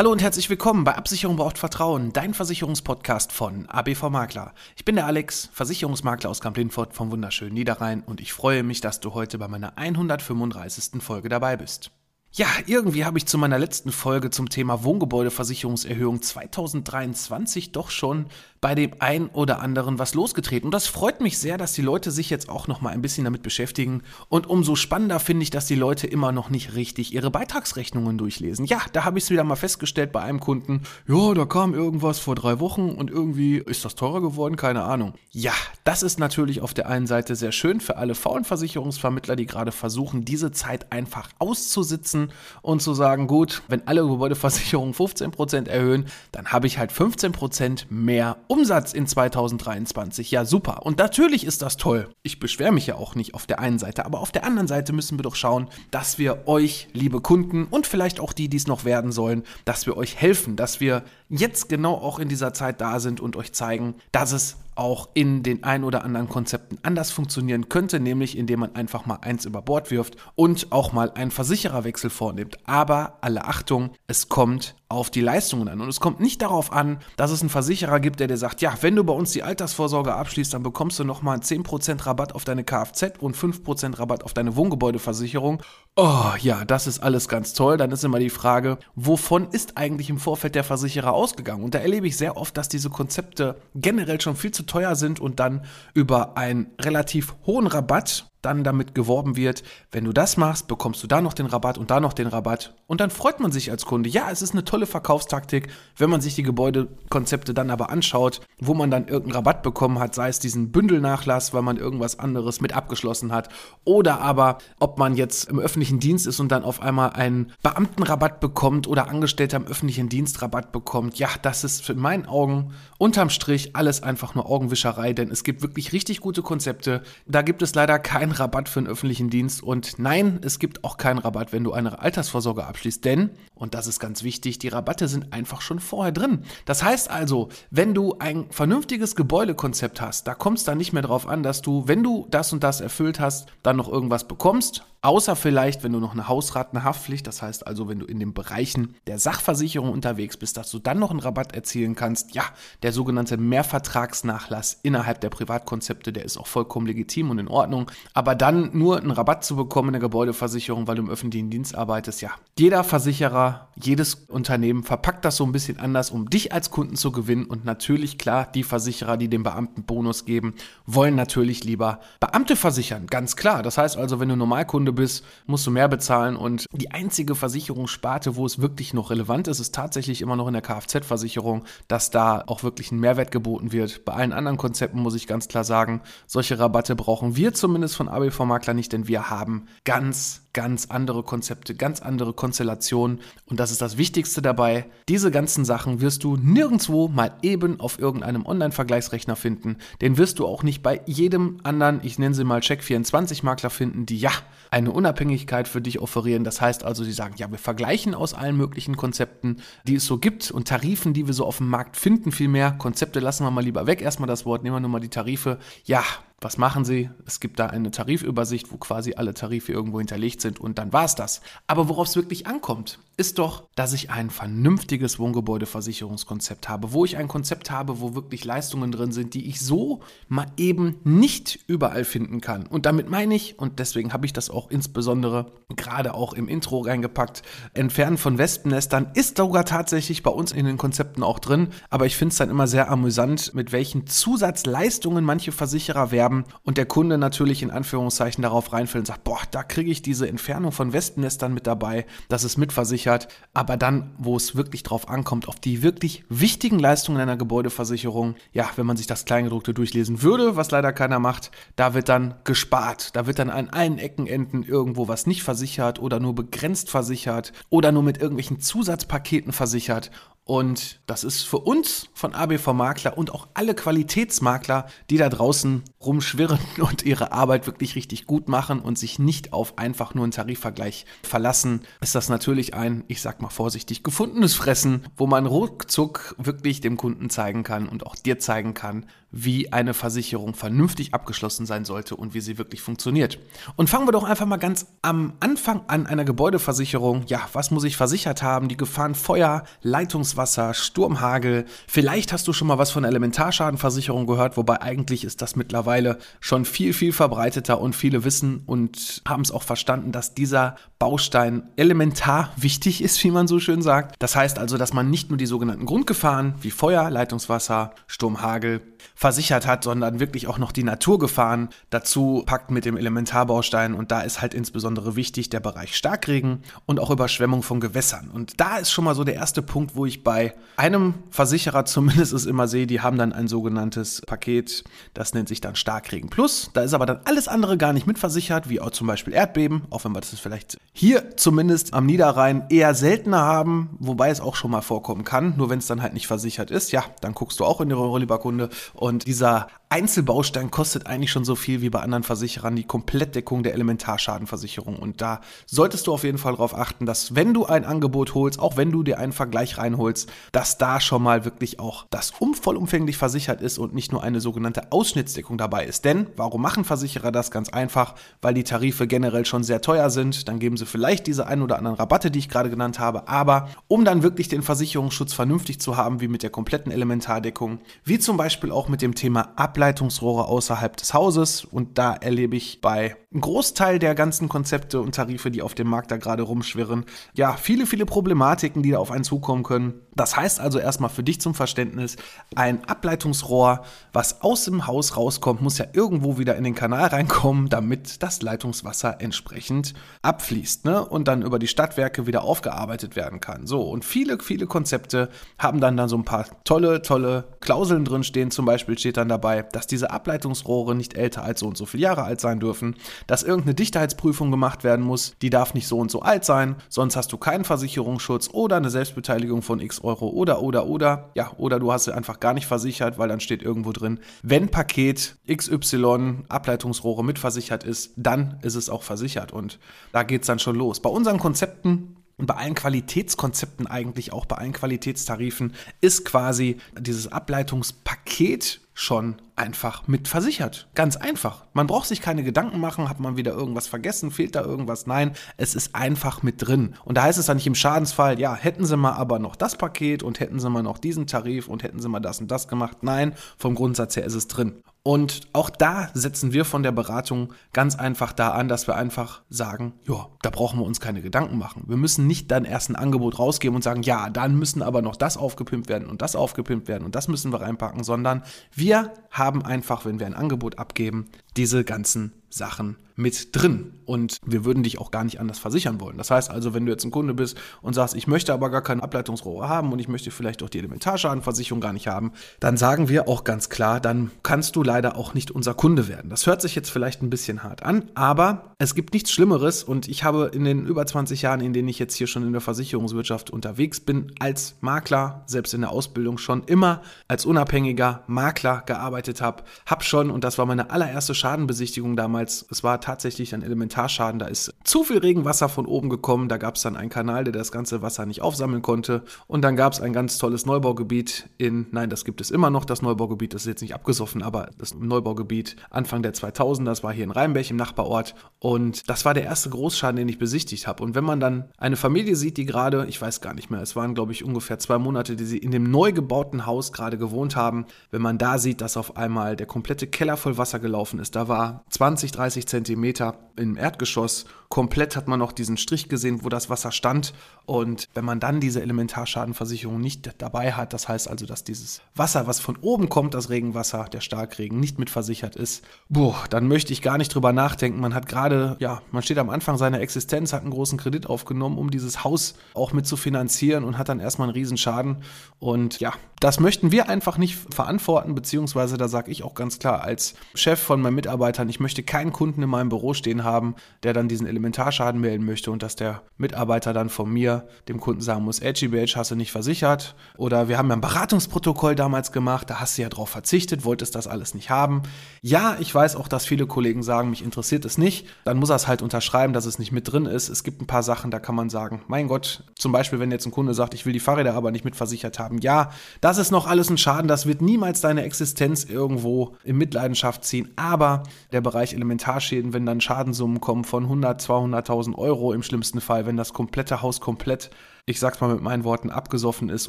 Hallo 0.00 0.12
und 0.12 0.22
herzlich 0.22 0.48
willkommen 0.48 0.84
bei 0.84 0.94
Absicherung 0.94 1.36
braucht 1.36 1.58
Vertrauen, 1.58 2.14
dein 2.14 2.32
Versicherungspodcast 2.32 3.32
von 3.32 3.66
ABV 3.68 4.08
Makler. 4.08 4.54
Ich 4.74 4.86
bin 4.86 4.94
der 4.94 5.04
Alex, 5.04 5.50
Versicherungsmakler 5.52 6.30
aus 6.30 6.40
Kamp-Lindfort 6.40 6.94
vom 6.94 7.10
wunderschönen 7.10 7.52
Niederrhein 7.52 8.02
und 8.06 8.22
ich 8.22 8.32
freue 8.32 8.62
mich, 8.62 8.80
dass 8.80 9.00
du 9.00 9.12
heute 9.12 9.36
bei 9.36 9.46
meiner 9.46 9.76
135. 9.76 11.02
Folge 11.02 11.28
dabei 11.28 11.58
bist. 11.58 11.90
Ja, 12.32 12.46
irgendwie 12.64 13.04
habe 13.04 13.18
ich 13.18 13.26
zu 13.26 13.36
meiner 13.36 13.58
letzten 13.58 13.92
Folge 13.92 14.30
zum 14.30 14.48
Thema 14.48 14.84
Wohngebäudeversicherungserhöhung 14.84 16.22
2023 16.22 17.72
doch 17.72 17.90
schon 17.90 18.30
bei 18.60 18.74
dem 18.74 18.92
einen 18.98 19.28
oder 19.28 19.60
anderen 19.60 19.98
was 19.98 20.14
losgetreten. 20.14 20.66
Und 20.66 20.72
das 20.72 20.86
freut 20.86 21.20
mich 21.20 21.38
sehr, 21.38 21.56
dass 21.56 21.72
die 21.72 21.82
Leute 21.82 22.10
sich 22.10 22.28
jetzt 22.28 22.50
auch 22.50 22.68
noch 22.68 22.82
mal 22.82 22.90
ein 22.90 23.00
bisschen 23.00 23.24
damit 23.24 23.42
beschäftigen. 23.42 24.02
Und 24.28 24.46
umso 24.46 24.76
spannender 24.76 25.18
finde 25.18 25.44
ich, 25.44 25.50
dass 25.50 25.66
die 25.66 25.74
Leute 25.76 26.06
immer 26.06 26.30
noch 26.30 26.50
nicht 26.50 26.74
richtig 26.74 27.14
ihre 27.14 27.30
Beitragsrechnungen 27.30 28.18
durchlesen. 28.18 28.66
Ja, 28.66 28.80
da 28.92 29.04
habe 29.04 29.16
ich 29.16 29.24
es 29.24 29.30
wieder 29.30 29.44
mal 29.44 29.56
festgestellt 29.56 30.12
bei 30.12 30.20
einem 30.20 30.40
Kunden. 30.40 30.82
Ja, 31.08 31.32
da 31.32 31.46
kam 31.46 31.72
irgendwas 31.72 32.18
vor 32.18 32.34
drei 32.34 32.60
Wochen 32.60 32.90
und 32.90 33.10
irgendwie 33.10 33.56
ist 33.56 33.84
das 33.84 33.94
teurer 33.94 34.20
geworden, 34.20 34.56
keine 34.56 34.82
Ahnung. 34.82 35.14
Ja, 35.30 35.54
das 35.84 36.02
ist 36.02 36.18
natürlich 36.18 36.60
auf 36.60 36.74
der 36.74 36.88
einen 36.88 37.06
Seite 37.06 37.36
sehr 37.36 37.52
schön 37.52 37.80
für 37.80 37.96
alle 37.96 38.14
faulen 38.14 38.44
Versicherungsvermittler, 38.44 39.36
die 39.36 39.46
gerade 39.46 39.72
versuchen, 39.72 40.26
diese 40.26 40.52
Zeit 40.52 40.92
einfach 40.92 41.30
auszusitzen 41.38 42.30
und 42.60 42.82
zu 42.82 42.92
sagen, 42.92 43.26
gut, 43.26 43.62
wenn 43.68 43.86
alle 43.86 44.06
Gebäudeversicherungen 44.06 44.92
15% 44.92 45.66
erhöhen, 45.66 46.06
dann 46.32 46.48
habe 46.48 46.66
ich 46.66 46.76
halt 46.76 46.92
15% 46.92 47.86
mehr 47.88 48.36
Umsatz 48.50 48.92
in 48.92 49.06
2023. 49.06 50.32
Ja, 50.32 50.44
super. 50.44 50.84
Und 50.84 50.98
natürlich 50.98 51.46
ist 51.46 51.62
das 51.62 51.76
toll. 51.76 52.08
Ich 52.24 52.40
beschwere 52.40 52.72
mich 52.72 52.88
ja 52.88 52.96
auch 52.96 53.14
nicht 53.14 53.34
auf 53.34 53.46
der 53.46 53.60
einen 53.60 53.78
Seite, 53.78 54.04
aber 54.04 54.18
auf 54.18 54.32
der 54.32 54.44
anderen 54.44 54.66
Seite 54.66 54.92
müssen 54.92 55.16
wir 55.18 55.22
doch 55.22 55.36
schauen, 55.36 55.68
dass 55.92 56.18
wir 56.18 56.48
euch, 56.48 56.88
liebe 56.92 57.20
Kunden 57.20 57.64
und 57.64 57.86
vielleicht 57.86 58.18
auch 58.18 58.32
die, 58.32 58.48
die 58.48 58.56
es 58.56 58.66
noch 58.66 58.84
werden 58.84 59.12
sollen, 59.12 59.44
dass 59.64 59.86
wir 59.86 59.96
euch 59.96 60.16
helfen, 60.16 60.56
dass 60.56 60.80
wir 60.80 61.04
jetzt 61.28 61.68
genau 61.68 61.94
auch 61.94 62.18
in 62.18 62.28
dieser 62.28 62.52
Zeit 62.52 62.80
da 62.80 62.98
sind 62.98 63.20
und 63.20 63.36
euch 63.36 63.52
zeigen, 63.52 63.94
dass 64.10 64.32
es 64.32 64.56
auch 64.74 65.10
in 65.14 65.42
den 65.42 65.62
ein 65.62 65.84
oder 65.84 66.04
anderen 66.04 66.28
Konzepten 66.28 66.78
anders 66.82 67.10
funktionieren 67.12 67.68
könnte, 67.68 68.00
nämlich 68.00 68.36
indem 68.36 68.60
man 68.60 68.74
einfach 68.74 69.06
mal 69.06 69.18
eins 69.20 69.44
über 69.44 69.62
Bord 69.62 69.90
wirft 69.92 70.16
und 70.34 70.72
auch 70.72 70.92
mal 70.92 71.12
einen 71.12 71.30
Versichererwechsel 71.30 72.10
vornimmt. 72.10 72.58
Aber 72.64 73.18
alle 73.20 73.44
Achtung, 73.44 73.90
es 74.08 74.28
kommt 74.28 74.74
auf 74.90 75.08
die 75.08 75.20
Leistungen 75.20 75.68
an. 75.68 75.80
Und 75.80 75.88
es 75.88 76.00
kommt 76.00 76.18
nicht 76.18 76.42
darauf 76.42 76.72
an, 76.72 76.98
dass 77.16 77.30
es 77.30 77.40
einen 77.40 77.48
Versicherer 77.48 78.00
gibt, 78.00 78.18
der 78.18 78.26
dir 78.26 78.36
sagt, 78.36 78.60
ja, 78.60 78.74
wenn 78.80 78.96
du 78.96 79.04
bei 79.04 79.12
uns 79.12 79.30
die 79.30 79.44
Altersvorsorge 79.44 80.14
abschließt, 80.14 80.52
dann 80.52 80.64
bekommst 80.64 80.98
du 80.98 81.04
nochmal 81.04 81.38
10% 81.38 82.06
Rabatt 82.06 82.34
auf 82.34 82.44
deine 82.44 82.64
Kfz 82.64 83.20
und 83.20 83.36
5% 83.36 84.00
Rabatt 84.00 84.24
auf 84.24 84.34
deine 84.34 84.56
Wohngebäudeversicherung. 84.56 85.62
Oh 85.94 86.32
ja, 86.40 86.64
das 86.64 86.88
ist 86.88 86.98
alles 86.98 87.28
ganz 87.28 87.54
toll. 87.54 87.76
Dann 87.76 87.92
ist 87.92 88.02
immer 88.02 88.18
die 88.18 88.30
Frage, 88.30 88.78
wovon 88.96 89.46
ist 89.52 89.76
eigentlich 89.76 90.10
im 90.10 90.18
Vorfeld 90.18 90.56
der 90.56 90.64
Versicherer 90.64 91.12
ausgegangen? 91.12 91.62
Und 91.62 91.74
da 91.74 91.78
erlebe 91.78 92.08
ich 92.08 92.16
sehr 92.16 92.36
oft, 92.36 92.56
dass 92.56 92.68
diese 92.68 92.90
Konzepte 92.90 93.56
generell 93.76 94.20
schon 94.20 94.34
viel 94.34 94.50
zu 94.50 94.64
teuer 94.64 94.96
sind 94.96 95.20
und 95.20 95.38
dann 95.38 95.64
über 95.94 96.36
einen 96.36 96.66
relativ 96.80 97.36
hohen 97.46 97.68
Rabatt 97.68 98.29
dann 98.42 98.64
damit 98.64 98.94
geworben 98.94 99.36
wird, 99.36 99.62
wenn 99.92 100.04
du 100.04 100.12
das 100.12 100.36
machst, 100.36 100.68
bekommst 100.68 101.02
du 101.02 101.06
da 101.06 101.20
noch 101.20 101.34
den 101.34 101.46
Rabatt 101.46 101.78
und 101.78 101.90
da 101.90 102.00
noch 102.00 102.12
den 102.12 102.26
Rabatt. 102.26 102.74
Und 102.86 103.00
dann 103.00 103.10
freut 103.10 103.40
man 103.40 103.52
sich 103.52 103.70
als 103.70 103.84
Kunde. 103.86 104.08
Ja, 104.08 104.30
es 104.30 104.42
ist 104.42 104.52
eine 104.52 104.64
tolle 104.64 104.86
Verkaufstaktik, 104.86 105.68
wenn 105.96 106.10
man 106.10 106.20
sich 106.20 106.34
die 106.34 106.42
Gebäudekonzepte 106.42 107.54
dann 107.54 107.70
aber 107.70 107.90
anschaut, 107.90 108.40
wo 108.58 108.74
man 108.74 108.90
dann 108.90 109.08
irgendeinen 109.08 109.36
Rabatt 109.36 109.62
bekommen 109.62 109.98
hat, 109.98 110.14
sei 110.14 110.28
es 110.28 110.38
diesen 110.38 110.72
Bündelnachlass, 110.72 111.52
weil 111.54 111.62
man 111.62 111.76
irgendwas 111.76 112.18
anderes 112.18 112.60
mit 112.60 112.74
abgeschlossen 112.74 113.32
hat, 113.32 113.48
oder 113.84 114.20
aber 114.20 114.58
ob 114.78 114.98
man 114.98 115.14
jetzt 115.14 115.48
im 115.48 115.58
öffentlichen 115.58 116.00
Dienst 116.00 116.26
ist 116.26 116.40
und 116.40 116.50
dann 116.50 116.64
auf 116.64 116.80
einmal 116.80 117.10
einen 117.10 117.52
Beamtenrabatt 117.62 118.40
bekommt 118.40 118.86
oder 118.86 119.08
Angestellter 119.08 119.56
im 119.56 119.66
öffentlichen 119.66 120.08
Dienst 120.08 120.42
Rabatt 120.42 120.72
bekommt. 120.72 121.18
Ja, 121.18 121.28
das 121.42 121.64
ist 121.64 121.88
in 121.90 121.98
meinen 121.98 122.26
Augen 122.26 122.72
unterm 122.98 123.30
Strich 123.30 123.76
alles 123.76 124.02
einfach 124.02 124.34
nur 124.34 124.46
Augenwischerei, 124.46 125.12
denn 125.12 125.30
es 125.30 125.44
gibt 125.44 125.62
wirklich 125.62 125.92
richtig 125.92 126.20
gute 126.20 126.42
Konzepte. 126.42 127.02
Da 127.26 127.42
gibt 127.42 127.62
es 127.62 127.74
leider 127.74 127.98
keinen 127.98 128.29
keinen 128.30 128.38
Rabatt 128.38 128.68
für 128.68 128.80
den 128.80 128.88
öffentlichen 128.88 129.30
Dienst. 129.30 129.62
Und 129.62 129.98
nein, 129.98 130.40
es 130.42 130.58
gibt 130.58 130.84
auch 130.84 130.96
keinen 130.96 131.18
Rabatt, 131.18 131.52
wenn 131.52 131.64
du 131.64 131.72
eine 131.72 131.98
Altersvorsorge 131.98 132.64
abschließt, 132.64 133.04
denn, 133.04 133.30
und 133.60 133.74
das 133.74 133.86
ist 133.86 134.00
ganz 134.00 134.22
wichtig, 134.22 134.58
die 134.58 134.68
Rabatte 134.68 135.06
sind 135.06 135.34
einfach 135.34 135.60
schon 135.60 135.80
vorher 135.80 136.12
drin. 136.12 136.44
Das 136.64 136.82
heißt 136.82 137.10
also, 137.10 137.50
wenn 137.70 137.92
du 137.92 138.16
ein 138.18 138.46
vernünftiges 138.50 139.14
Gebäudekonzept 139.14 140.00
hast, 140.00 140.26
da 140.26 140.34
kommt 140.34 140.58
es 140.58 140.64
dann 140.64 140.78
nicht 140.78 140.94
mehr 140.94 141.02
darauf 141.02 141.28
an, 141.28 141.42
dass 141.42 141.60
du, 141.60 141.86
wenn 141.86 142.02
du 142.02 142.26
das 142.30 142.54
und 142.54 142.64
das 142.64 142.80
erfüllt 142.80 143.20
hast, 143.20 143.48
dann 143.62 143.76
noch 143.76 143.88
irgendwas 143.88 144.26
bekommst, 144.26 144.82
Außer 145.02 145.34
vielleicht, 145.34 145.82
wenn 145.82 145.92
du 145.92 145.98
noch 145.98 146.12
eine 146.12 146.28
Hausratenhaftpflicht, 146.28 147.26
das 147.26 147.40
heißt 147.40 147.66
also, 147.66 147.88
wenn 147.88 148.00
du 148.00 148.06
in 148.06 148.20
den 148.20 148.34
Bereichen 148.34 148.94
der 149.06 149.18
Sachversicherung 149.18 149.90
unterwegs 149.90 150.36
bist, 150.36 150.58
dass 150.58 150.70
du 150.70 150.78
dann 150.78 150.98
noch 150.98 151.10
einen 151.10 151.20
Rabatt 151.20 151.54
erzielen 151.54 151.94
kannst. 151.94 152.34
Ja, 152.34 152.44
der 152.82 152.92
sogenannte 152.92 153.38
Mehrvertragsnachlass 153.38 154.78
innerhalb 154.82 155.22
der 155.22 155.30
Privatkonzepte, 155.30 156.12
der 156.12 156.26
ist 156.26 156.36
auch 156.36 156.46
vollkommen 156.46 156.86
legitim 156.86 157.30
und 157.30 157.38
in 157.38 157.48
Ordnung. 157.48 157.90
Aber 158.12 158.34
dann 158.34 158.76
nur 158.76 158.98
einen 158.98 159.10
Rabatt 159.10 159.42
zu 159.42 159.56
bekommen 159.56 159.88
in 159.88 159.92
der 159.94 160.00
Gebäudeversicherung, 160.00 160.86
weil 160.86 160.96
du 160.96 161.02
im 161.02 161.10
öffentlichen 161.10 161.48
Dienst 161.48 161.74
arbeitest, 161.74 162.20
ja. 162.20 162.32
Jeder 162.58 162.84
Versicherer, 162.84 163.49
jedes 163.76 164.14
Unternehmen 164.14 164.82
verpackt 164.82 165.24
das 165.24 165.36
so 165.36 165.44
ein 165.44 165.52
bisschen 165.52 165.78
anders, 165.78 166.10
um 166.10 166.28
dich 166.28 166.52
als 166.52 166.70
Kunden 166.70 166.96
zu 166.96 167.12
gewinnen. 167.12 167.46
Und 167.46 167.64
natürlich, 167.64 168.18
klar, 168.18 168.48
die 168.52 168.62
Versicherer, 168.62 169.16
die 169.16 169.28
den 169.28 169.42
Beamten 169.42 169.84
Bonus 169.84 170.24
geben, 170.24 170.54
wollen 170.84 171.14
natürlich 171.14 171.64
lieber 171.64 172.00
Beamte 172.18 172.56
versichern. 172.56 173.06
Ganz 173.06 173.36
klar. 173.36 173.62
Das 173.62 173.78
heißt 173.78 173.96
also, 173.96 174.20
wenn 174.20 174.28
du 174.28 174.36
Normalkunde 174.36 174.80
Kunde 174.80 174.92
bist, 174.92 175.24
musst 175.46 175.66
du 175.66 175.70
mehr 175.70 175.88
bezahlen. 175.88 176.36
Und 176.36 176.66
die 176.72 176.90
einzige 176.90 177.34
Versicherungssparte, 177.34 178.36
wo 178.36 178.46
es 178.46 178.60
wirklich 178.60 178.94
noch 178.94 179.10
relevant 179.10 179.46
ist, 179.46 179.60
ist 179.60 179.74
tatsächlich 179.74 180.22
immer 180.22 180.36
noch 180.36 180.46
in 180.46 180.52
der 180.54 180.62
Kfz-Versicherung, 180.62 181.64
dass 181.86 182.10
da 182.10 182.42
auch 182.46 182.62
wirklich 182.62 182.90
ein 182.92 183.00
Mehrwert 183.00 183.30
geboten 183.30 183.72
wird. 183.72 184.04
Bei 184.04 184.14
allen 184.14 184.32
anderen 184.32 184.56
Konzepten 184.56 185.00
muss 185.00 185.14
ich 185.14 185.26
ganz 185.26 185.48
klar 185.48 185.64
sagen, 185.64 186.00
solche 186.26 186.58
Rabatte 186.58 186.96
brauchen 186.96 187.36
wir 187.36 187.52
zumindest 187.52 187.96
von 187.96 188.08
ABV 188.08 188.40
Makler 188.40 188.74
nicht, 188.74 188.92
denn 188.92 189.06
wir 189.06 189.28
haben 189.28 189.66
ganz 189.84 190.42
ganz 190.52 190.86
andere 190.86 191.22
Konzepte, 191.22 191.74
ganz 191.74 192.00
andere 192.00 192.32
Konstellationen. 192.32 193.20
Und 193.46 193.58
das 193.58 193.72
ist 193.72 193.82
das 193.82 193.96
Wichtigste 193.96 194.42
dabei. 194.42 194.86
Diese 195.08 195.30
ganzen 195.30 195.64
Sachen 195.64 196.00
wirst 196.00 196.22
du 196.22 196.36
nirgendwo 196.36 197.08
mal 197.08 197.32
eben 197.42 197.80
auf 197.80 197.98
irgendeinem 197.98 198.46
Online-Vergleichsrechner 198.46 199.34
finden. 199.34 199.76
Den 200.00 200.18
wirst 200.18 200.38
du 200.38 200.46
auch 200.46 200.62
nicht 200.62 200.82
bei 200.82 201.00
jedem 201.06 201.58
anderen, 201.64 202.00
ich 202.04 202.18
nenne 202.18 202.34
sie 202.34 202.44
mal 202.44 202.60
Check24-Makler 202.60 203.70
finden, 203.70 204.06
die 204.06 204.18
ja 204.18 204.30
eine 204.70 204.92
Unabhängigkeit 204.92 205.66
für 205.66 205.80
dich 205.80 205.98
offerieren. 205.98 206.44
Das 206.44 206.60
heißt 206.60 206.84
also, 206.84 207.02
sie 207.02 207.12
sagen, 207.12 207.34
ja, 207.38 207.50
wir 207.50 207.58
vergleichen 207.58 208.14
aus 208.14 208.34
allen 208.34 208.56
möglichen 208.56 208.96
Konzepten, 208.96 209.56
die 209.84 209.96
es 209.96 210.06
so 210.06 210.18
gibt 210.18 210.50
und 210.52 210.68
Tarifen, 210.68 211.12
die 211.12 211.26
wir 211.26 211.34
so 211.34 211.44
auf 211.44 211.58
dem 211.58 211.68
Markt 211.68 211.96
finden, 211.96 212.30
vielmehr. 212.30 212.72
Konzepte 212.72 213.18
lassen 213.18 213.44
wir 213.44 213.50
mal 213.50 213.64
lieber 213.64 213.88
weg. 213.88 214.00
Erstmal 214.00 214.28
das 214.28 214.46
Wort, 214.46 214.62
nehmen 214.62 214.76
wir 214.76 214.80
nur 214.80 214.90
mal 214.90 215.00
die 215.00 215.08
Tarife. 215.08 215.58
Ja, 215.84 216.04
was 216.42 216.56
machen 216.56 216.86
sie? 216.86 217.10
Es 217.26 217.38
gibt 217.38 217.58
da 217.58 217.66
eine 217.66 217.90
Tarifübersicht, 217.90 218.72
wo 218.72 218.78
quasi 218.78 219.14
alle 219.14 219.34
Tarife 219.34 219.72
irgendwo 219.72 219.98
hinterlegt 219.98 220.40
sind 220.40 220.58
und 220.58 220.78
dann 220.78 220.92
war 220.92 221.04
es 221.04 221.14
das. 221.14 221.42
Aber 221.66 221.88
worauf 221.90 222.08
es 222.08 222.16
wirklich 222.16 222.46
ankommt, 222.46 222.98
ist 223.18 223.38
doch, 223.38 223.64
dass 223.74 223.92
ich 223.92 224.08
ein 224.08 224.30
vernünftiges 224.30 225.18
Wohngebäudeversicherungskonzept 225.18 226.70
habe, 226.70 226.94
wo 226.94 227.04
ich 227.04 227.18
ein 227.18 227.28
Konzept 227.28 227.70
habe, 227.70 228.00
wo 228.00 228.14
wirklich 228.14 228.46
Leistungen 228.46 228.90
drin 228.90 229.12
sind, 229.12 229.34
die 229.34 229.46
ich 229.46 229.60
so 229.60 230.00
mal 230.28 230.46
eben 230.56 230.96
nicht 231.04 231.58
überall 231.66 232.04
finden 232.04 232.40
kann. 232.40 232.66
Und 232.66 232.86
damit 232.86 233.10
meine 233.10 233.34
ich, 233.34 233.58
und 233.58 233.78
deswegen 233.78 234.14
habe 234.14 234.24
ich 234.24 234.32
das 234.32 234.48
auch 234.48 234.70
insbesondere 234.70 235.52
gerade 235.76 236.14
auch 236.14 236.32
im 236.32 236.48
Intro 236.48 236.78
reingepackt, 236.78 237.42
Entfernen 237.74 238.16
von 238.16 238.38
Wespennestern 238.38 239.10
ist 239.12 239.36
sogar 239.36 239.66
tatsächlich 239.66 240.22
bei 240.22 240.30
uns 240.30 240.52
in 240.52 240.64
den 240.64 240.78
Konzepten 240.78 241.22
auch 241.22 241.38
drin. 241.38 241.68
Aber 241.90 242.06
ich 242.06 242.16
finde 242.16 242.32
es 242.32 242.38
dann 242.38 242.48
immer 242.48 242.66
sehr 242.66 242.90
amüsant, 242.90 243.52
mit 243.52 243.72
welchen 243.72 244.06
Zusatzleistungen 244.06 245.22
manche 245.22 245.52
Versicherer 245.52 246.10
werben 246.10 246.29
haben 246.30 246.44
und 246.62 246.78
der 246.78 246.86
Kunde 246.86 247.18
natürlich 247.18 247.62
in 247.62 247.70
Anführungszeichen 247.70 248.42
darauf 248.42 248.72
reinfällt 248.72 249.02
und 249.02 249.06
sagt, 249.06 249.24
boah, 249.24 249.40
da 249.50 249.62
kriege 249.62 249.90
ich 249.90 250.02
diese 250.02 250.28
Entfernung 250.28 250.72
von 250.72 250.92
Wespennestern 250.92 251.52
mit 251.52 251.66
dabei, 251.66 252.06
das 252.28 252.44
ist 252.44 252.56
mitversichert. 252.56 253.28
Aber 253.52 253.76
dann, 253.76 254.14
wo 254.18 254.36
es 254.36 254.54
wirklich 254.54 254.82
drauf 254.82 255.08
ankommt, 255.08 255.48
auf 255.48 255.58
die 255.58 255.82
wirklich 255.82 256.24
wichtigen 256.28 256.78
Leistungen 256.78 257.20
einer 257.20 257.36
Gebäudeversicherung, 257.36 258.36
ja, 258.52 258.68
wenn 258.76 258.86
man 258.86 258.96
sich 258.96 259.06
das 259.06 259.24
Kleingedruckte 259.24 259.74
durchlesen 259.74 260.22
würde, 260.22 260.56
was 260.56 260.70
leider 260.70 260.92
keiner 260.92 261.18
macht, 261.18 261.50
da 261.76 261.94
wird 261.94 262.08
dann 262.08 262.34
gespart. 262.44 263.16
Da 263.16 263.26
wird 263.26 263.38
dann 263.38 263.50
an 263.50 263.70
allen 263.70 263.98
Ecken 263.98 264.26
enden 264.26 264.62
irgendwo 264.62 265.08
was 265.08 265.26
nicht 265.26 265.42
versichert 265.42 266.00
oder 266.00 266.20
nur 266.20 266.34
begrenzt 266.34 266.90
versichert 266.90 267.52
oder 267.68 267.92
nur 267.92 268.02
mit 268.02 268.18
irgendwelchen 268.18 268.60
Zusatzpaketen 268.60 269.52
versichert. 269.52 270.10
Und 270.50 270.98
das 271.06 271.22
ist 271.22 271.44
für 271.44 271.58
uns 271.58 272.08
von 272.12 272.34
ABV 272.34 272.72
Makler 272.72 273.16
und 273.16 273.32
auch 273.32 273.46
alle 273.54 273.72
Qualitätsmakler, 273.72 274.86
die 275.08 275.16
da 275.16 275.28
draußen 275.28 275.84
rumschwirren 276.00 276.58
und 276.80 277.04
ihre 277.04 277.30
Arbeit 277.30 277.68
wirklich 277.68 277.94
richtig 277.94 278.26
gut 278.26 278.48
machen 278.48 278.80
und 278.80 278.98
sich 278.98 279.20
nicht 279.20 279.52
auf 279.52 279.78
einfach 279.78 280.12
nur 280.12 280.24
einen 280.24 280.32
Tarifvergleich 280.32 281.06
verlassen, 281.22 281.82
ist 282.00 282.16
das 282.16 282.28
natürlich 282.28 282.74
ein, 282.74 283.04
ich 283.06 283.22
sag 283.22 283.40
mal 283.40 283.48
vorsichtig, 283.48 284.02
gefundenes 284.02 284.54
Fressen, 284.56 285.04
wo 285.16 285.28
man 285.28 285.46
ruckzuck 285.46 286.34
wirklich 286.36 286.80
dem 286.80 286.96
Kunden 286.96 287.30
zeigen 287.30 287.62
kann 287.62 287.88
und 287.88 288.04
auch 288.04 288.16
dir 288.16 288.40
zeigen 288.40 288.74
kann, 288.74 289.06
wie 289.32 289.72
eine 289.72 289.94
Versicherung 289.94 290.54
vernünftig 290.54 291.14
abgeschlossen 291.14 291.66
sein 291.66 291.84
sollte 291.84 292.16
und 292.16 292.34
wie 292.34 292.40
sie 292.40 292.58
wirklich 292.58 292.82
funktioniert. 292.82 293.38
Und 293.76 293.88
fangen 293.88 294.06
wir 294.06 294.12
doch 294.12 294.24
einfach 294.24 294.46
mal 294.46 294.56
ganz 294.56 294.86
am 295.02 295.34
Anfang 295.40 295.82
an 295.86 296.06
einer 296.06 296.24
Gebäudeversicherung. 296.24 297.24
Ja, 297.26 297.40
was 297.52 297.70
muss 297.70 297.84
ich 297.84 297.96
versichert 297.96 298.42
haben? 298.42 298.68
Die 298.68 298.76
Gefahren 298.76 299.14
Feuer, 299.14 299.64
Leitungswasser, 299.82 300.74
Sturmhagel. 300.74 301.64
Vielleicht 301.86 302.32
hast 302.32 302.48
du 302.48 302.52
schon 302.52 302.68
mal 302.68 302.78
was 302.78 302.90
von 302.90 303.04
Elementarschadenversicherung 303.04 304.26
gehört, 304.26 304.56
wobei 304.56 304.82
eigentlich 304.82 305.24
ist 305.24 305.42
das 305.42 305.56
mittlerweile 305.56 306.18
schon 306.40 306.64
viel, 306.64 306.92
viel 306.92 307.12
verbreiteter 307.12 307.80
und 307.80 307.94
viele 307.94 308.24
wissen 308.24 308.62
und 308.66 309.22
haben 309.26 309.42
es 309.42 309.52
auch 309.52 309.62
verstanden, 309.62 310.12
dass 310.12 310.34
dieser 310.34 310.76
Baustein 310.98 311.62
elementar 311.76 312.52
wichtig 312.56 313.02
ist, 313.02 313.22
wie 313.24 313.30
man 313.30 313.46
so 313.46 313.60
schön 313.60 313.82
sagt. 313.82 314.16
Das 314.18 314.36
heißt 314.36 314.58
also, 314.58 314.76
dass 314.76 314.92
man 314.92 315.08
nicht 315.08 315.30
nur 315.30 315.38
die 315.38 315.46
sogenannten 315.46 315.86
Grundgefahren 315.86 316.54
wie 316.60 316.70
Feuer, 316.70 317.10
Leitungswasser, 317.10 317.94
Sturmhagel 318.06 318.80
versichert 319.14 319.66
hat, 319.66 319.84
sondern 319.84 320.20
wirklich 320.20 320.46
auch 320.46 320.58
noch 320.58 320.72
die 320.72 320.82
Naturgefahren 320.82 321.68
dazu 321.90 322.42
packt 322.46 322.70
mit 322.70 322.84
dem 322.84 322.96
Elementarbaustein. 322.96 323.94
Und 323.94 324.10
da 324.10 324.22
ist 324.22 324.40
halt 324.40 324.54
insbesondere 324.54 325.16
wichtig 325.16 325.50
der 325.50 325.60
Bereich 325.60 325.96
Starkregen 325.96 326.62
und 326.86 327.00
auch 327.00 327.10
Überschwemmung 327.10 327.62
von 327.62 327.80
Gewässern. 327.80 328.30
Und 328.32 328.60
da 328.60 328.76
ist 328.76 328.90
schon 328.90 329.04
mal 329.04 329.14
so 329.14 329.24
der 329.24 329.34
erste 329.34 329.62
Punkt, 329.62 329.94
wo 329.94 330.06
ich 330.06 330.24
bei 330.24 330.54
einem 330.76 331.14
Versicherer 331.30 331.84
zumindest 331.84 332.32
es 332.32 332.46
immer 332.46 332.68
sehe, 332.68 332.86
die 332.86 333.00
haben 333.00 333.18
dann 333.18 333.32
ein 333.32 333.48
sogenanntes 333.48 334.22
Paket, 334.22 334.84
das 335.14 335.34
nennt 335.34 335.48
sich 335.48 335.60
dann 335.60 335.76
Starkregen 335.76 336.30
Plus. 336.30 336.70
Da 336.72 336.82
ist 336.82 336.94
aber 336.94 337.06
dann 337.06 337.20
alles 337.24 337.48
andere 337.48 337.76
gar 337.76 337.92
nicht 337.92 338.06
mitversichert, 338.06 338.68
wie 338.68 338.80
auch 338.80 338.90
zum 338.90 339.06
Beispiel 339.06 339.32
Erdbeben, 339.32 339.82
auch 339.90 340.04
wenn 340.04 340.12
wir 340.12 340.20
das 340.20 340.38
vielleicht 340.38 340.78
hier 340.92 341.36
zumindest 341.36 341.94
am 341.94 342.06
Niederrhein 342.06 342.64
eher 342.68 342.94
seltener 342.94 343.40
haben, 343.40 343.96
wobei 343.98 344.30
es 344.30 344.40
auch 344.40 344.56
schon 344.56 344.70
mal 344.70 344.82
vorkommen 344.82 345.24
kann, 345.24 345.54
nur 345.56 345.70
wenn 345.70 345.78
es 345.78 345.86
dann 345.86 346.02
halt 346.02 346.14
nicht 346.14 346.26
versichert 346.26 346.70
ist. 346.70 346.92
Ja, 346.92 347.04
dann 347.20 347.34
guckst 347.34 347.60
du 347.60 347.64
auch 347.64 347.80
in 347.80 347.88
die 347.88 347.94
Rolliberkunde 347.94 348.68
und 348.94 349.26
dieser 349.26 349.68
Einzelbaustein 349.92 350.70
kostet 350.70 351.08
eigentlich 351.08 351.32
schon 351.32 351.44
so 351.44 351.56
viel 351.56 351.80
wie 351.80 351.90
bei 351.90 351.98
anderen 351.98 352.22
Versicherern 352.22 352.76
die 352.76 352.84
Komplettdeckung 352.84 353.64
der 353.64 353.74
Elementarschadenversicherung. 353.74 354.96
Und 354.96 355.20
da 355.20 355.40
solltest 355.66 356.06
du 356.06 356.12
auf 356.12 356.22
jeden 356.22 356.38
Fall 356.38 356.52
darauf 356.52 356.78
achten, 356.78 357.06
dass 357.06 357.34
wenn 357.34 357.52
du 357.52 357.66
ein 357.66 357.84
Angebot 357.84 358.34
holst, 358.34 358.60
auch 358.60 358.76
wenn 358.76 358.92
du 358.92 359.02
dir 359.02 359.18
einen 359.18 359.32
Vergleich 359.32 359.78
reinholst, 359.78 360.30
dass 360.52 360.78
da 360.78 361.00
schon 361.00 361.24
mal 361.24 361.44
wirklich 361.44 361.80
auch 361.80 362.06
das 362.10 362.32
um 362.38 362.54
vollumfänglich 362.54 363.16
versichert 363.16 363.60
ist 363.60 363.78
und 363.78 363.92
nicht 363.92 364.12
nur 364.12 364.22
eine 364.22 364.40
sogenannte 364.40 364.92
Ausschnittsdeckung 364.92 365.58
dabei 365.58 365.86
ist. 365.86 366.04
Denn 366.04 366.28
warum 366.36 366.62
machen 366.62 366.84
Versicherer 366.84 367.32
das? 367.32 367.50
Ganz 367.50 367.68
einfach, 367.70 368.14
weil 368.42 368.54
die 368.54 368.62
Tarife 368.62 369.08
generell 369.08 369.44
schon 369.44 369.64
sehr 369.64 369.80
teuer 369.80 370.08
sind. 370.10 370.46
Dann 370.46 370.60
geben 370.60 370.76
sie 370.76 370.86
vielleicht 370.86 371.26
diese 371.26 371.48
ein 371.48 371.62
oder 371.62 371.78
anderen 371.78 371.96
Rabatte, 371.96 372.30
die 372.30 372.38
ich 372.38 372.48
gerade 372.48 372.70
genannt 372.70 373.00
habe. 373.00 373.26
Aber 373.26 373.68
um 373.88 374.04
dann 374.04 374.22
wirklich 374.22 374.46
den 374.46 374.62
Versicherungsschutz 374.62 375.32
vernünftig 375.32 375.80
zu 375.80 375.96
haben, 375.96 376.20
wie 376.20 376.28
mit 376.28 376.44
der 376.44 376.50
kompletten 376.50 376.92
Elementardeckung, 376.92 377.80
wie 378.04 378.20
zum 378.20 378.36
Beispiel 378.36 378.70
auch 378.70 378.88
mit 378.88 379.02
dem 379.02 379.16
Thema 379.16 379.48
Ablehnung, 379.56 379.79
Ableitungsrohre 379.80 380.44
außerhalb 380.44 380.94
des 380.94 381.14
Hauses 381.14 381.64
und 381.64 381.96
da 381.96 382.12
erlebe 382.12 382.54
ich 382.54 382.82
bei 382.82 383.16
einem 383.32 383.42
Großteil 383.42 384.00
der 384.00 384.16
ganzen 384.16 384.48
Konzepte 384.48 385.00
und 385.00 385.14
Tarife, 385.14 385.52
die 385.52 385.62
auf 385.62 385.76
dem 385.76 385.86
Markt 385.86 386.10
da 386.10 386.16
gerade 386.16 386.42
rumschwirren, 386.42 387.04
ja, 387.32 387.52
viele, 387.52 387.86
viele 387.86 388.04
Problematiken, 388.04 388.82
die 388.82 388.90
da 388.90 388.98
auf 388.98 389.12
einen 389.12 389.22
zukommen 389.22 389.62
können. 389.62 390.00
Das 390.16 390.36
heißt 390.36 390.58
also 390.58 390.80
erstmal 390.80 391.10
für 391.10 391.22
dich 391.22 391.40
zum 391.40 391.54
Verständnis, 391.54 392.16
ein 392.56 392.84
Ableitungsrohr, 392.86 393.84
was 394.12 394.42
aus 394.42 394.64
dem 394.64 394.88
Haus 394.88 395.16
rauskommt, 395.16 395.62
muss 395.62 395.78
ja 395.78 395.86
irgendwo 395.92 396.38
wieder 396.38 396.56
in 396.56 396.64
den 396.64 396.74
Kanal 396.74 397.06
reinkommen, 397.06 397.68
damit 397.68 398.20
das 398.20 398.42
Leitungswasser 398.42 399.20
entsprechend 399.20 399.94
abfließt 400.22 400.84
ne? 400.84 401.04
und 401.04 401.28
dann 401.28 401.42
über 401.42 401.60
die 401.60 401.68
Stadtwerke 401.68 402.26
wieder 402.26 402.42
aufgearbeitet 402.42 403.14
werden 403.14 403.38
kann. 403.38 403.68
So, 403.68 403.82
und 403.82 404.04
viele, 404.04 404.40
viele 404.40 404.66
Konzepte 404.66 405.28
haben 405.56 405.80
dann, 405.80 405.96
dann 405.96 406.08
so 406.08 406.16
ein 406.16 406.24
paar 406.24 406.46
tolle, 406.64 407.02
tolle 407.02 407.44
Klauseln 407.60 408.04
drin 408.04 408.24
stehen. 408.24 408.50
Zum 408.50 408.64
Beispiel 408.64 408.98
steht 408.98 409.16
dann 409.16 409.28
dabei, 409.28 409.62
dass 409.62 409.86
diese 409.86 410.10
Ableitungsrohre 410.10 410.96
nicht 410.96 411.14
älter 411.14 411.44
als 411.44 411.60
so 411.60 411.68
und 411.68 411.76
so 411.76 411.86
viele 411.86 412.02
Jahre 412.02 412.24
alt 412.24 412.40
sein 412.40 412.58
dürfen, 412.58 412.96
dass 413.26 413.42
irgendeine 413.42 413.74
Dichtheitsprüfung 413.74 414.50
gemacht 414.50 414.84
werden 414.84 415.04
muss, 415.04 415.34
die 415.42 415.50
darf 415.50 415.74
nicht 415.74 415.86
so 415.86 415.98
und 415.98 416.10
so 416.10 416.22
alt 416.22 416.44
sein, 416.44 416.76
sonst 416.88 417.16
hast 417.16 417.32
du 417.32 417.38
keinen 417.38 417.64
Versicherungsschutz 417.64 418.50
oder 418.52 418.76
eine 418.76 418.90
Selbstbeteiligung 418.90 419.62
von 419.62 419.80
x 419.80 420.02
Euro 420.02 420.28
oder, 420.28 420.62
oder, 420.62 420.86
oder, 420.86 421.30
ja, 421.34 421.52
oder 421.56 421.78
du 421.78 421.92
hast 421.92 422.04
sie 422.04 422.14
einfach 422.14 422.40
gar 422.40 422.54
nicht 422.54 422.66
versichert, 422.66 423.18
weil 423.18 423.28
dann 423.28 423.40
steht 423.40 423.62
irgendwo 423.62 423.92
drin, 423.92 424.20
wenn 424.42 424.68
Paket 424.68 425.36
XY 425.52 426.44
Ableitungsrohre 426.48 427.24
mitversichert 427.24 427.84
ist, 427.84 428.12
dann 428.16 428.58
ist 428.62 428.74
es 428.74 428.90
auch 428.90 429.02
versichert 429.02 429.52
und 429.52 429.78
da 430.12 430.22
geht 430.22 430.42
es 430.42 430.46
dann 430.46 430.58
schon 430.58 430.76
los. 430.76 431.00
Bei 431.00 431.10
unseren 431.10 431.38
Konzepten 431.38 432.16
und 432.40 432.46
bei 432.46 432.54
allen 432.54 432.74
Qualitätskonzepten 432.74 433.86
eigentlich, 433.86 434.32
auch 434.32 434.46
bei 434.46 434.56
allen 434.56 434.72
Qualitätstarifen, 434.72 435.74
ist 436.00 436.24
quasi 436.24 436.78
dieses 436.98 437.30
Ableitungspaket 437.30 438.80
schon 438.94 439.36
einfach 439.60 440.08
mit 440.08 440.26
versichert. 440.26 440.88
Ganz 440.94 441.16
einfach. 441.16 441.66
Man 441.74 441.86
braucht 441.86 442.08
sich 442.08 442.22
keine 442.22 442.42
Gedanken 442.42 442.80
machen, 442.80 443.08
hat 443.08 443.20
man 443.20 443.36
wieder 443.36 443.52
irgendwas 443.52 443.86
vergessen, 443.86 444.30
fehlt 444.30 444.56
da 444.56 444.62
irgendwas? 444.62 445.06
Nein, 445.06 445.32
es 445.58 445.74
ist 445.74 445.94
einfach 445.94 446.42
mit 446.42 446.66
drin. 446.66 446.94
Und 447.04 447.18
da 447.18 447.22
heißt 447.22 447.38
es 447.38 447.46
dann 447.46 447.58
nicht 447.58 447.66
im 447.66 447.74
Schadensfall, 447.74 448.40
ja, 448.40 448.54
hätten 448.54 448.86
sie 448.86 448.96
mal 448.96 449.12
aber 449.12 449.38
noch 449.38 449.56
das 449.56 449.76
Paket 449.76 450.22
und 450.22 450.40
hätten 450.40 450.58
sie 450.58 450.70
mal 450.70 450.82
noch 450.82 450.98
diesen 450.98 451.26
Tarif 451.26 451.68
und 451.68 451.82
hätten 451.82 452.00
sie 452.00 452.08
mal 452.08 452.20
das 452.20 452.40
und 452.40 452.50
das 452.50 452.68
gemacht. 452.68 452.98
Nein, 453.02 453.34
vom 453.58 453.74
Grundsatz 453.74 454.16
her 454.16 454.24
ist 454.24 454.34
es 454.34 454.48
drin. 454.48 454.82
Und 455.02 455.48
auch 455.54 455.70
da 455.70 456.10
setzen 456.12 456.52
wir 456.52 456.66
von 456.66 456.82
der 456.82 456.92
Beratung 456.92 457.54
ganz 457.72 457.96
einfach 457.96 458.34
da 458.34 458.50
an, 458.50 458.68
dass 458.68 458.86
wir 458.86 458.96
einfach 458.96 459.40
sagen, 459.48 459.94
ja, 460.06 460.26
da 460.42 460.50
brauchen 460.50 460.78
wir 460.78 460.84
uns 460.84 461.00
keine 461.00 461.22
Gedanken 461.22 461.56
machen. 461.56 461.84
Wir 461.86 461.96
müssen 461.96 462.26
nicht 462.26 462.50
dann 462.50 462.66
erst 462.66 462.90
ein 462.90 462.96
Angebot 462.96 463.38
rausgeben 463.38 463.76
und 463.76 463.82
sagen, 463.82 464.02
ja, 464.02 464.28
dann 464.28 464.58
müssen 464.58 464.82
aber 464.82 465.00
noch 465.00 465.16
das 465.16 465.38
aufgepimpt 465.38 465.88
werden 465.88 466.06
und 466.06 466.20
das 466.20 466.36
aufgepimpt 466.36 466.86
werden 466.86 467.04
und 467.04 467.14
das 467.14 467.28
müssen 467.28 467.50
wir 467.50 467.62
reinpacken, 467.62 468.04
sondern 468.04 468.42
wir 468.74 469.14
haben 469.30 469.49
einfach, 469.58 470.04
wenn 470.04 470.18
wir 470.18 470.26
ein 470.26 470.34
Angebot 470.34 470.78
abgeben, 470.78 471.28
diese 471.56 471.84
ganzen 471.84 472.32
Sachen 472.50 472.96
mit 473.20 473.54
drin. 473.54 473.92
Und 474.06 474.38
wir 474.44 474.64
würden 474.64 474.82
dich 474.82 474.98
auch 474.98 475.12
gar 475.12 475.22
nicht 475.22 475.38
anders 475.38 475.60
versichern 475.60 476.00
wollen. 476.00 476.18
Das 476.18 476.30
heißt 476.32 476.50
also, 476.50 476.74
wenn 476.74 476.84
du 476.84 476.90
jetzt 476.90 477.04
ein 477.04 477.12
Kunde 477.12 477.34
bist 477.34 477.56
und 477.80 477.94
sagst, 477.94 478.16
ich 478.16 478.26
möchte 478.26 478.52
aber 478.52 478.70
gar 478.70 478.82
keine 478.82 479.02
Ableitungsrohre 479.02 479.68
haben 479.68 479.92
und 479.92 480.00
ich 480.00 480.08
möchte 480.08 480.32
vielleicht 480.32 480.62
auch 480.62 480.68
die 480.68 480.78
Elementarschadenversicherung 480.78 481.80
gar 481.80 481.92
nicht 481.92 482.08
haben, 482.08 482.32
dann 482.58 482.76
sagen 482.76 483.08
wir 483.08 483.28
auch 483.28 483.44
ganz 483.44 483.68
klar, 483.68 484.00
dann 484.00 484.32
kannst 484.42 484.74
du 484.74 484.82
leider 484.82 485.16
auch 485.16 485.34
nicht 485.34 485.52
unser 485.52 485.74
Kunde 485.74 486.08
werden. 486.08 486.30
Das 486.30 486.46
hört 486.46 486.60
sich 486.60 486.74
jetzt 486.74 486.90
vielleicht 486.90 487.22
ein 487.22 487.30
bisschen 487.30 487.62
hart 487.62 487.84
an, 487.84 488.10
aber 488.14 488.74
es 488.78 488.94
gibt 488.94 489.12
nichts 489.12 489.30
Schlimmeres 489.30 489.84
und 489.84 490.08
ich 490.08 490.24
habe 490.24 490.50
in 490.52 490.64
den 490.64 490.86
über 490.86 491.06
20 491.06 491.42
Jahren, 491.42 491.60
in 491.60 491.72
denen 491.72 491.88
ich 491.88 492.00
jetzt 492.00 492.16
hier 492.16 492.26
schon 492.26 492.44
in 492.44 492.52
der 492.52 492.62
Versicherungswirtschaft 492.62 493.50
unterwegs 493.50 494.00
bin, 494.00 494.32
als 494.40 494.76
Makler, 494.80 495.44
selbst 495.46 495.74
in 495.74 495.82
der 495.82 495.90
Ausbildung 495.90 496.38
schon 496.38 496.64
immer 496.64 497.02
als 497.28 497.44
unabhängiger 497.46 498.24
Makler 498.26 498.82
gearbeitet 498.86 499.40
habe, 499.40 499.62
habe 499.86 500.02
schon, 500.02 500.30
und 500.30 500.42
das 500.42 500.58
war 500.58 500.66
meine 500.66 500.90
allererste 500.90 501.34
Schadenbesichtigung 501.40 502.16
damals, 502.16 502.66
es 502.70 502.84
war 502.84 503.00
tatsächlich 503.00 503.54
ein 503.54 503.62
Elementarschaden, 503.62 504.38
da 504.38 504.46
ist 504.46 504.72
zu 504.84 505.04
viel 505.04 505.18
Regenwasser 505.18 505.68
von 505.68 505.86
oben 505.86 506.08
gekommen, 506.08 506.48
da 506.48 506.56
gab 506.56 506.76
es 506.76 506.82
dann 506.82 506.96
einen 506.96 507.10
Kanal, 507.10 507.44
der 507.44 507.52
das 507.52 507.72
ganze 507.72 508.02
Wasser 508.02 508.26
nicht 508.26 508.42
aufsammeln 508.42 508.82
konnte. 508.82 509.22
Und 509.46 509.62
dann 509.62 509.76
gab 509.76 509.92
es 509.92 510.00
ein 510.00 510.12
ganz 510.12 510.38
tolles 510.38 510.66
Neubaugebiet 510.66 511.48
in, 511.58 511.86
nein, 511.90 512.10
das 512.10 512.24
gibt 512.24 512.40
es 512.40 512.50
immer 512.50 512.70
noch, 512.70 512.84
das 512.84 513.02
Neubaugebiet, 513.02 513.54
das 513.54 513.62
ist 513.62 513.68
jetzt 513.68 513.82
nicht 513.82 513.94
abgesoffen, 513.94 514.42
aber 514.42 514.70
das 514.78 514.94
Neubaugebiet 514.94 515.76
Anfang 515.90 516.22
der 516.22 516.34
2000er, 516.34 516.84
das 516.84 517.02
war 517.02 517.12
hier 517.12 517.24
in 517.24 517.30
Rheinbech 517.30 517.70
im 517.70 517.76
Nachbarort. 517.76 518.34
Und 518.58 519.08
das 519.08 519.24
war 519.24 519.34
der 519.34 519.44
erste 519.44 519.70
Großschaden, 519.70 520.16
den 520.16 520.28
ich 520.28 520.38
besichtigt 520.38 520.86
habe. 520.86 521.02
Und 521.02 521.14
wenn 521.14 521.24
man 521.24 521.40
dann 521.40 521.70
eine 521.78 521.96
Familie 521.96 522.36
sieht, 522.36 522.56
die 522.56 522.66
gerade, 522.66 523.06
ich 523.08 523.20
weiß 523.20 523.40
gar 523.40 523.54
nicht 523.54 523.70
mehr, 523.70 523.80
es 523.80 523.96
waren 523.96 524.14
glaube 524.14 524.32
ich 524.32 524.44
ungefähr 524.44 524.78
zwei 524.78 524.98
Monate, 524.98 525.36
die 525.36 525.44
sie 525.44 525.58
in 525.58 525.70
dem 525.70 525.90
neu 525.90 526.12
gebauten 526.12 526.66
Haus 526.66 526.92
gerade 526.92 527.18
gewohnt 527.18 527.56
haben, 527.56 527.86
wenn 528.10 528.22
man 528.22 528.38
da 528.38 528.58
sieht, 528.58 528.80
dass 528.80 528.96
auf 528.96 529.16
einmal 529.16 529.56
der 529.56 529.66
komplette 529.66 530.06
Keller 530.06 530.36
voll 530.36 530.58
Wasser 530.58 530.78
gelaufen 530.78 531.18
ist, 531.18 531.29
da 531.30 531.48
war 531.48 531.84
20, 531.90 532.32
30 532.32 532.66
Zentimeter 532.66 533.38
im 533.56 533.76
Erdgeschoss 533.76 534.44
komplett 534.70 535.16
hat 535.16 535.26
man 535.26 535.40
noch 535.40 535.50
diesen 535.50 535.76
Strich 535.76 536.08
gesehen, 536.08 536.44
wo 536.44 536.48
das 536.48 536.70
Wasser 536.70 536.92
stand. 536.92 537.34
Und 537.66 538.08
wenn 538.14 538.24
man 538.24 538.38
dann 538.38 538.60
diese 538.60 538.80
Elementarschadenversicherung 538.80 540.00
nicht 540.00 540.30
dabei 540.38 540.72
hat, 540.72 540.92
das 540.92 541.08
heißt 541.08 541.28
also, 541.28 541.44
dass 541.44 541.64
dieses 541.64 542.00
Wasser, 542.14 542.46
was 542.46 542.60
von 542.60 542.76
oben 542.80 543.08
kommt, 543.08 543.34
das 543.34 543.50
Regenwasser, 543.50 544.04
der 544.04 544.20
Starkregen, 544.20 544.78
nicht 544.78 544.98
mitversichert 544.98 545.56
ist, 545.56 545.84
boah, 546.08 546.44
dann 546.50 546.68
möchte 546.68 546.92
ich 546.92 547.02
gar 547.02 547.18
nicht 547.18 547.34
drüber 547.34 547.52
nachdenken. 547.52 548.00
Man 548.00 548.14
hat 548.14 548.28
gerade, 548.28 548.76
ja, 548.78 549.02
man 549.10 549.24
steht 549.24 549.38
am 549.38 549.50
Anfang 549.50 549.76
seiner 549.76 550.00
Existenz, 550.00 550.52
hat 550.52 550.62
einen 550.62 550.70
großen 550.70 550.98
Kredit 550.98 551.26
aufgenommen, 551.26 551.76
um 551.76 551.90
dieses 551.90 552.22
Haus 552.22 552.54
auch 552.72 552.92
mit 552.92 553.06
zu 553.06 553.16
finanzieren 553.16 553.82
und 553.82 553.98
hat 553.98 554.08
dann 554.08 554.20
erstmal 554.20 554.48
einen 554.48 554.54
Riesenschaden. 554.54 555.16
Und 555.58 555.98
ja, 555.98 556.12
das 556.38 556.60
möchten 556.60 556.92
wir 556.92 557.08
einfach 557.08 557.38
nicht 557.38 557.56
verantworten, 557.74 558.34
beziehungsweise 558.34 558.96
da 558.96 559.08
sage 559.08 559.30
ich 559.30 559.42
auch 559.42 559.54
ganz 559.54 559.78
klar 559.78 560.02
als 560.02 560.34
Chef 560.54 560.80
von 560.80 561.02
meinen 561.02 561.16
Mitarbeitern, 561.16 561.68
ich 561.68 561.80
möchte 561.80 562.02
keinen 562.02 562.32
Kunden 562.32 562.62
in 562.62 562.70
meinem 562.70 562.88
Büro 562.88 563.14
stehen 563.14 563.44
haben, 563.44 563.74
der 564.02 564.14
dann 564.14 564.28
diesen 564.28 564.46
Elementarschaden 564.60 565.20
melden 565.20 565.44
möchte 565.44 565.70
und 565.70 565.82
dass 565.82 565.96
der 565.96 566.22
Mitarbeiter 566.36 566.92
dann 566.92 567.08
von 567.08 567.30
mir 567.30 567.66
dem 567.88 567.98
Kunden 567.98 568.20
sagen 568.20 568.44
muss, 568.44 568.60
Edgy 568.60 568.88
Badge 568.88 569.14
hast 569.16 569.30
du 569.30 569.36
nicht 569.36 569.50
versichert 569.50 570.14
oder 570.36 570.68
wir 570.68 570.76
haben 570.76 570.88
ja 570.88 570.96
ein 570.96 571.00
Beratungsprotokoll 571.00 571.94
damals 571.94 572.30
gemacht, 572.30 572.68
da 572.68 572.80
hast 572.80 572.98
du 572.98 573.02
ja 573.02 573.08
drauf 573.08 573.30
verzichtet, 573.30 573.84
wolltest 573.84 574.14
das 574.14 574.26
alles 574.26 574.54
nicht 574.54 574.68
haben. 574.70 575.02
Ja, 575.40 575.76
ich 575.80 575.94
weiß 575.94 576.16
auch, 576.16 576.28
dass 576.28 576.44
viele 576.44 576.66
Kollegen 576.66 577.02
sagen, 577.02 577.30
mich 577.30 577.42
interessiert 577.42 577.84
es 577.86 577.96
nicht, 577.96 578.26
dann 578.44 578.58
muss 578.58 578.68
er 578.68 578.76
es 578.76 578.86
halt 578.86 579.00
unterschreiben, 579.00 579.54
dass 579.54 579.64
es 579.64 579.78
nicht 579.78 579.92
mit 579.92 580.12
drin 580.12 580.26
ist. 580.26 580.50
Es 580.50 580.62
gibt 580.62 580.82
ein 580.82 580.86
paar 580.86 581.02
Sachen, 581.02 581.30
da 581.30 581.38
kann 581.38 581.54
man 581.54 581.70
sagen, 581.70 582.02
mein 582.06 582.28
Gott, 582.28 582.64
zum 582.76 582.92
Beispiel, 582.92 583.18
wenn 583.18 583.30
jetzt 583.30 583.46
ein 583.46 583.52
Kunde 583.52 583.72
sagt, 583.72 583.94
ich 583.94 584.04
will 584.04 584.12
die 584.12 584.20
Fahrräder 584.20 584.54
aber 584.54 584.70
nicht 584.70 584.84
mitversichert 584.84 585.38
haben, 585.38 585.58
ja, 585.58 585.90
das 586.20 586.38
ist 586.38 586.50
noch 586.50 586.66
alles 586.66 586.90
ein 586.90 586.98
Schaden, 586.98 587.28
das 587.28 587.46
wird 587.46 587.62
niemals 587.62 588.00
deine 588.02 588.24
Existenz 588.24 588.84
irgendwo 588.84 589.56
in 589.64 589.78
Mitleidenschaft 589.78 590.44
ziehen. 590.44 590.70
Aber 590.76 591.22
der 591.52 591.62
Bereich 591.62 591.94
Elementarschäden, 591.94 592.72
wenn 592.72 592.84
dann 592.84 593.00
Schadensummen 593.00 593.60
kommen 593.60 593.84
von 593.84 594.04
100, 594.04 594.42
200.000 594.50 595.14
Euro 595.16 595.52
im 595.52 595.62
schlimmsten 595.62 596.00
Fall, 596.00 596.26
wenn 596.26 596.36
das 596.36 596.52
komplette 596.52 597.02
Haus 597.02 597.20
komplett 597.20 597.70
ich 598.10 598.20
sag's 598.20 598.40
mal 598.40 598.52
mit 598.52 598.62
meinen 598.62 598.84
Worten, 598.84 599.10
abgesoffen 599.10 599.68
ist 599.68 599.88